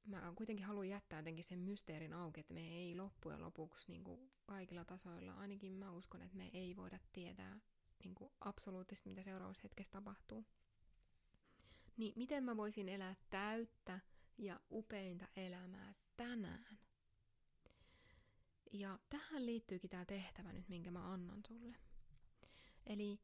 [0.06, 4.32] mä kuitenkin haluan jättää jotenkin sen mysteerin auki, että me ei loppujen lopuksi niin kuin
[4.46, 7.60] kaikilla tasoilla, ainakin mä uskon, että me ei voida tietää
[8.04, 10.46] niin kuin absoluuttisesti, mitä seuraavassa hetkessä tapahtuu.
[11.98, 14.00] Niin miten mä voisin elää täyttä
[14.38, 16.80] ja upeinta elämää tänään?
[18.74, 21.78] Ja tähän liittyykin tämä tehtävä nyt, minkä mä annan sulle.
[22.90, 23.20] Eli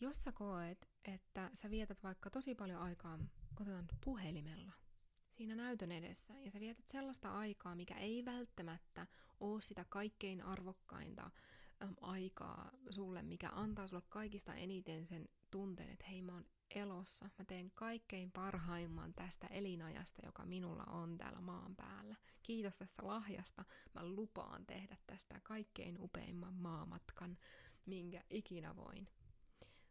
[0.00, 3.18] jos sä koet, että sä vietät vaikka tosi paljon aikaa,
[3.60, 4.72] otetaan puhelimella,
[5.32, 9.06] siinä näytön edessä, ja sä vietät sellaista aikaa, mikä ei välttämättä
[9.40, 11.30] ole sitä kaikkein arvokkainta
[11.82, 17.30] äm, aikaa sulle, mikä antaa sulle kaikista eniten sen tunteen, että hei mä oon elossa.
[17.38, 22.16] Mä teen kaikkein parhaimman tästä elinajasta, joka minulla on täällä maan päällä.
[22.42, 23.64] Kiitos tästä lahjasta.
[23.94, 27.38] Mä lupaan tehdä tästä kaikkein upeimman maamatkan,
[27.90, 29.08] minkä ikinä voin.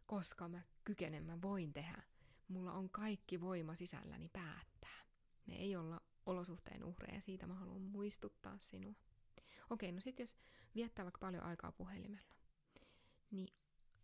[0.06, 2.04] Koska mä kykenen, mä voin tehdä.
[2.48, 5.06] Mulla on kaikki voima sisälläni päättää.
[5.46, 8.94] Me ei olla olosuhteen uhreja, siitä mä haluan muistuttaa sinua.
[9.70, 10.38] Okei, no sit jos
[10.76, 12.34] viettää vaikka paljon aikaa puhelimella,
[13.32, 13.54] niin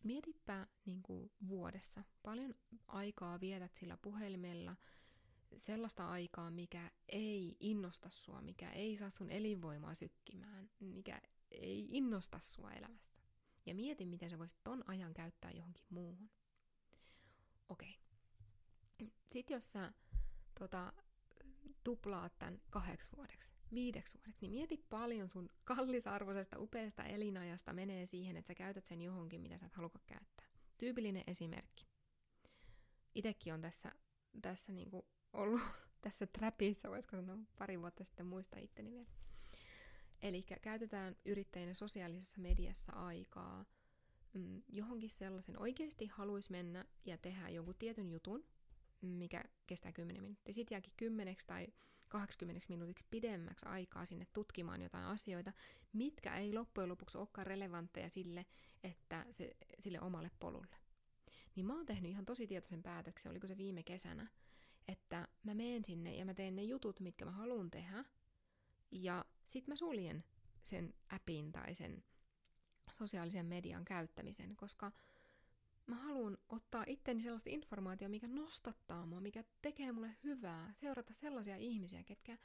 [0.04, 2.56] mietipä niin kuin vuodessa, paljon
[2.88, 4.76] aikaa vietät sillä puhelimella,
[5.58, 12.40] sellaista aikaa, mikä ei innosta sua, mikä ei saa sun elinvoimaa sykkimään, mikä ei innosta
[12.40, 13.25] sua elämässä.
[13.66, 16.30] Ja mieti, miten sä voisit ton ajan käyttää johonkin muuhun.
[17.70, 18.00] Okei.
[19.32, 19.94] Sitten jos sä
[20.60, 20.94] tota,
[21.84, 28.38] tuplaat tämän kahdeksi vuodeksi, viideksi vuodeksi, niin mieti paljon sun kallisarvoisesta, upeasta elinajasta menee siihen,
[28.38, 30.46] että sä käytät sen johonkin, mitä sä et halua käyttää.
[30.78, 31.88] Tyypillinen esimerkki.
[33.16, 33.92] Itekin on tässä,
[34.42, 35.62] tässä niinku ollut
[36.02, 39.25] tässä trapissa, voisiko sanoa pari vuotta sitten muista itteni vielä.
[40.22, 43.66] Eli käytetään yrittäjänä sosiaalisessa mediassa aikaa
[44.34, 48.46] mm, johonkin sellaisen oikeasti haluaisi mennä ja tehdä jonkun tietyn jutun,
[49.02, 50.54] mikä kestää 10 minuuttia.
[50.54, 51.68] Sitten jääkin 10 tai
[52.08, 55.54] 80 minuutiksi pidemmäksi aikaa sinne tutkimaan jotain asioita,
[55.94, 58.46] mitkä ei loppujen lopuksi olekaan relevantteja sille,
[58.84, 60.76] että se, sille omalle polulle.
[61.56, 64.28] Niin mä oon tehnyt ihan tosi tietoisen päätöksen, oliko se viime kesänä,
[64.88, 68.06] että mä menen sinne ja mä teen ne jutut, mitkä mä haluan tehdä,
[68.92, 70.24] ja sit mä suljen
[70.64, 72.04] sen appin tai sen
[72.92, 74.92] sosiaalisen median käyttämisen, koska
[75.88, 81.58] mä haluan ottaa itteni sellaista informaatiota, mikä nostattaa mua, mikä tekee mulle hyvää, seurata sellaisia
[81.58, 82.38] ihmisiä, ketkä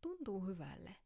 [0.00, 0.96] tuntuu hyvälle.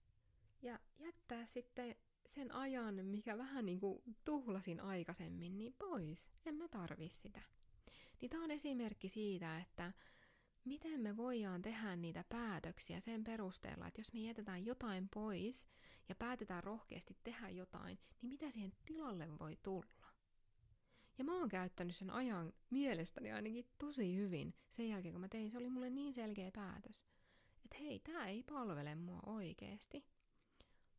[0.62, 1.96] Ja jättää sitten
[2.26, 6.30] sen ajan, mikä vähän niin kuin tuhlasin aikaisemmin, niin pois.
[6.46, 7.42] En mä tarvi sitä.
[8.20, 9.92] Niin tää on esimerkki siitä, että
[10.64, 15.68] miten me voidaan tehdä niitä päätöksiä sen perusteella, että jos me jätetään jotain pois
[16.08, 20.12] ja päätetään rohkeasti tehdä jotain, niin mitä siihen tilalle voi tulla?
[21.18, 25.50] Ja mä oon käyttänyt sen ajan mielestäni ainakin tosi hyvin sen jälkeen, kun mä tein.
[25.50, 27.04] Se oli mulle niin selkeä päätös,
[27.64, 30.04] että hei, tää ei palvele mua oikeesti.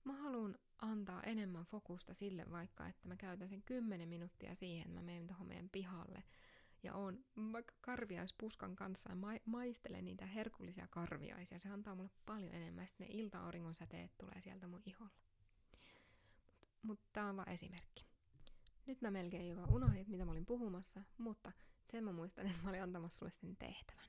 [0.03, 4.93] Mä haluan antaa enemmän fokusta sille vaikka, että mä käytän sen 10 minuuttia siihen, että
[4.93, 6.24] mä menen tuohon meidän pihalle
[6.84, 11.59] ja on vaikka karviaispuskan kanssa ja ma- maistelen niitä herkullisia karviaisia.
[11.59, 12.88] Se antaa mulle paljon enemmän.
[12.88, 15.11] Sitten ne ilta-auringon säteet tulee sieltä mun iholla.
[16.61, 18.05] Mutta mut tää on vaan esimerkki.
[18.86, 21.51] Nyt mä melkein jopa unohdin, että mitä mä olin puhumassa, mutta
[21.91, 24.05] sen mä muistan, että mä olin antamassa sulle sen tehtävän.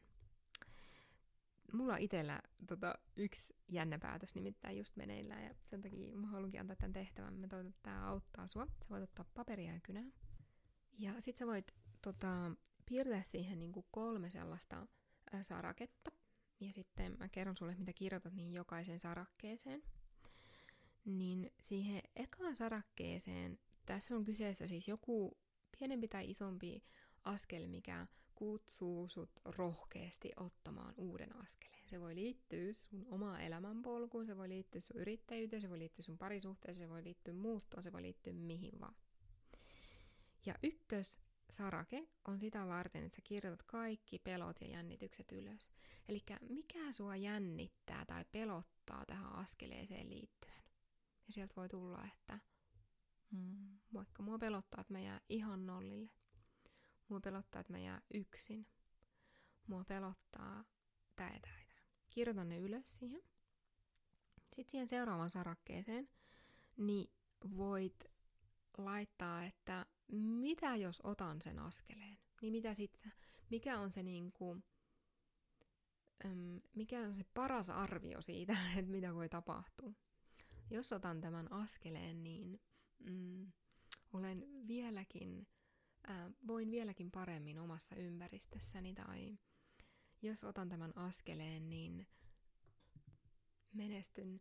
[1.72, 6.60] Mulla on itsellä tota, yksi jännä päätös nimittäin just meneillään ja sen takia mä haluankin
[6.60, 7.34] antaa tämän tehtävän.
[7.34, 8.66] Mä toivon, että tämä auttaa sua.
[8.66, 10.10] Sä voit ottaa paperia ja kynää.
[10.98, 11.74] Ja sit sä voit
[12.04, 12.52] tota,
[12.88, 14.86] piirtää siihen niin kuin kolme sellaista
[15.32, 16.10] ää, saraketta.
[16.60, 19.82] Ja sitten mä kerron sulle, mitä kirjoitat niin jokaisen sarakkeeseen.
[21.04, 25.38] Niin siihen ekaan sarakkeeseen, tässä on kyseessä siis joku
[25.78, 26.84] pienempi tai isompi
[27.24, 31.88] askel, mikä kutsuu sut rohkeasti ottamaan uuden askeleen.
[31.88, 36.18] Se voi liittyä sun omaan elämänpolkuun, se voi liittyä sun yrittäjyyteen, se voi liittyä sun
[36.18, 38.96] parisuhteeseen, se voi liittyä muuttoon, se voi liittyä mihin vaan.
[40.46, 45.70] Ja ykkös sarake on sitä varten, että sä kirjoitat kaikki pelot ja jännitykset ylös.
[46.08, 50.62] Eli mikä sua jännittää tai pelottaa tähän askeleeseen liittyen.
[51.26, 52.38] Ja sieltä voi tulla, että
[53.30, 56.10] mm, vaikka mua pelottaa, että mä jää ihan nollille.
[57.08, 58.66] Mua pelottaa, että mä jää yksin.
[59.66, 60.64] Mua pelottaa
[61.16, 61.64] tää ja tää.
[62.10, 63.22] Kirjoitan ne ylös siihen.
[64.54, 66.08] Sitten siihen seuraavaan sarakkeeseen,
[66.76, 67.10] niin
[67.56, 68.04] voit
[68.78, 72.18] laittaa, että mitä jos otan sen askeleen?
[72.42, 73.08] Niin mitä sit?
[73.50, 74.56] Mikä on se niinku,
[76.74, 79.92] mikä on se paras arvio siitä, että mitä voi tapahtua?
[80.70, 82.60] Jos otan tämän askeleen, niin
[83.10, 83.52] mm,
[84.12, 85.46] olen vieläkin,
[86.10, 89.38] äh, voin vieläkin paremmin omassa ympäristössäni tai
[90.22, 92.06] jos otan tämän askeleen, niin
[93.72, 94.40] menestyn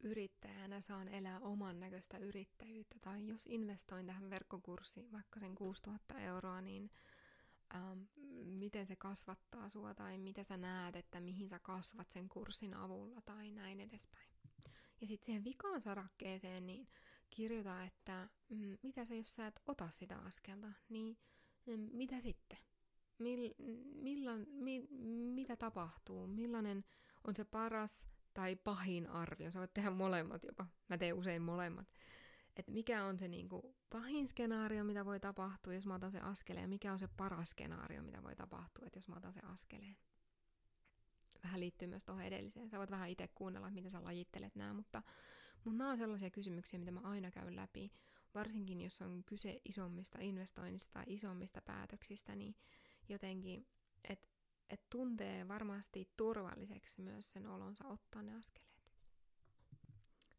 [0.00, 6.60] yrittäjänä saan elää oman näköistä yrittäjyyttä tai jos investoin tähän verkkokurssiin vaikka sen 6000 euroa,
[6.60, 6.90] niin
[7.74, 8.02] ähm,
[8.44, 13.20] miten se kasvattaa sua tai mitä sä näet, että mihin sä kasvat sen kurssin avulla
[13.20, 14.30] tai näin edespäin.
[15.00, 16.88] Ja sitten siihen vikaan sarakkeeseen niin
[17.30, 21.18] kirjoita, että mm, mitä sä jos sä et ota sitä askelta, niin
[21.66, 22.58] mm, mitä sitten?
[23.18, 23.50] Mill,
[23.94, 24.88] millan, mi,
[25.34, 26.26] mitä tapahtuu?
[26.26, 26.84] Millainen
[27.24, 29.50] on se paras tai pahin arvio.
[29.50, 30.66] Sä voit tehdä molemmat jopa.
[30.88, 31.88] Mä teen usein molemmat.
[32.56, 36.62] Että mikä on se niinku pahin skenaario, mitä voi tapahtua, jos mä otan sen askeleen,
[36.62, 39.96] ja mikä on se paras skenaario, mitä voi tapahtua, että jos mä otan sen askeleen.
[41.44, 42.70] Vähän liittyy myös tuohon edelliseen.
[42.70, 45.02] Sä voit vähän itse kuunnella, mitä sä lajittelet nämä, mutta,
[45.64, 47.92] mutta nämä on sellaisia kysymyksiä, mitä mä aina käyn läpi.
[48.34, 52.56] Varsinkin, jos on kyse isommista investoinnista tai isommista päätöksistä, niin
[53.08, 53.66] jotenkin,
[54.08, 54.28] että
[54.70, 58.70] että tuntee varmasti turvalliseksi myös sen olonsa ottaa ne askeleet.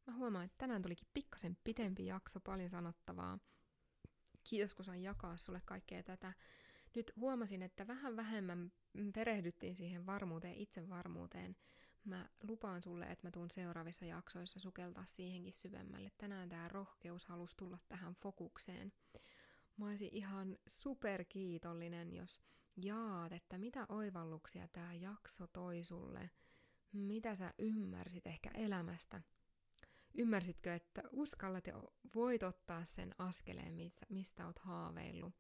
[0.08, 3.40] Mä huomaan, että tänään tulikin pikkasen pitempi jakso, paljon sanottavaa.
[4.44, 6.34] Kiitos, kun sain jakaa sulle kaikkea tätä.
[6.96, 8.72] Nyt huomasin, että vähän vähemmän
[9.14, 11.56] perehdyttiin siihen varmuuteen, itsevarmuuteen.
[12.06, 16.12] Mä lupaan sulle, että mä tuun seuraavissa jaksoissa sukeltaa siihenkin syvemmälle.
[16.18, 18.94] Tänään tämä rohkeus halusi tulla tähän fokukseen.
[19.78, 22.42] Mä olisin ihan superkiitollinen, jos
[22.84, 26.30] jaat, että mitä oivalluksia tämä jakso toi sulle,
[26.94, 29.22] mitä sä ymmärsit ehkä elämästä.
[30.14, 31.84] Ymmärsitkö, että uskallat ja
[32.16, 35.34] voit ottaa sen askeleen, mistä oot haaveillut.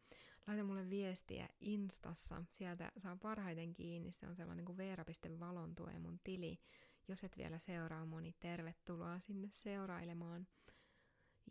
[0.48, 6.60] Laita mulle viestiä Instassa, sieltä saa parhaiten kiinni, se on sellainen kuin veera.valontue mun tili.
[7.08, 10.48] Jos et vielä seuraa mua, niin tervetuloa sinne seurailemaan.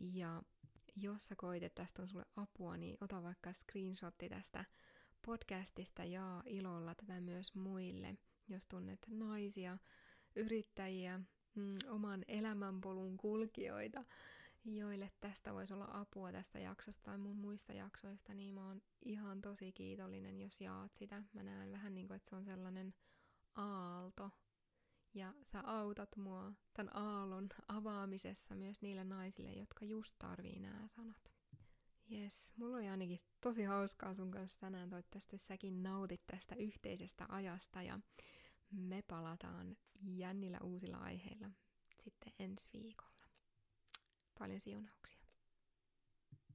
[0.01, 0.43] Ja
[0.95, 4.65] jos sä koit, että tästä on sulle apua, niin ota vaikka screenshotti tästä
[5.25, 8.17] podcastista jaa ilolla tätä myös muille,
[8.47, 9.77] jos tunnet naisia,
[10.35, 11.19] yrittäjiä,
[11.55, 14.05] mm, oman elämänpolun kulkijoita,
[14.65, 19.41] joille tästä voisi olla apua tästä jaksosta tai mun muista jaksoista, niin mä oon ihan
[19.41, 21.23] tosi kiitollinen, jos jaat sitä.
[21.33, 22.93] Mä näen vähän niin kuin, että se on sellainen
[23.55, 24.31] aalto,
[25.13, 31.40] Ja sä autat mua tämän aallon avaamisessa myös niille naisille, jotka just tarvii nämä sanat.
[32.11, 34.89] Jes, mulla oli ainakin tosi hauskaa sun kanssa tänään.
[34.89, 37.99] Toivottavasti säkin nautit tästä yhteisestä ajasta ja
[38.71, 41.49] me palataan jännillä uusilla aiheilla
[42.03, 43.27] sitten ensi viikolla.
[44.39, 45.30] Paljon siunauksia.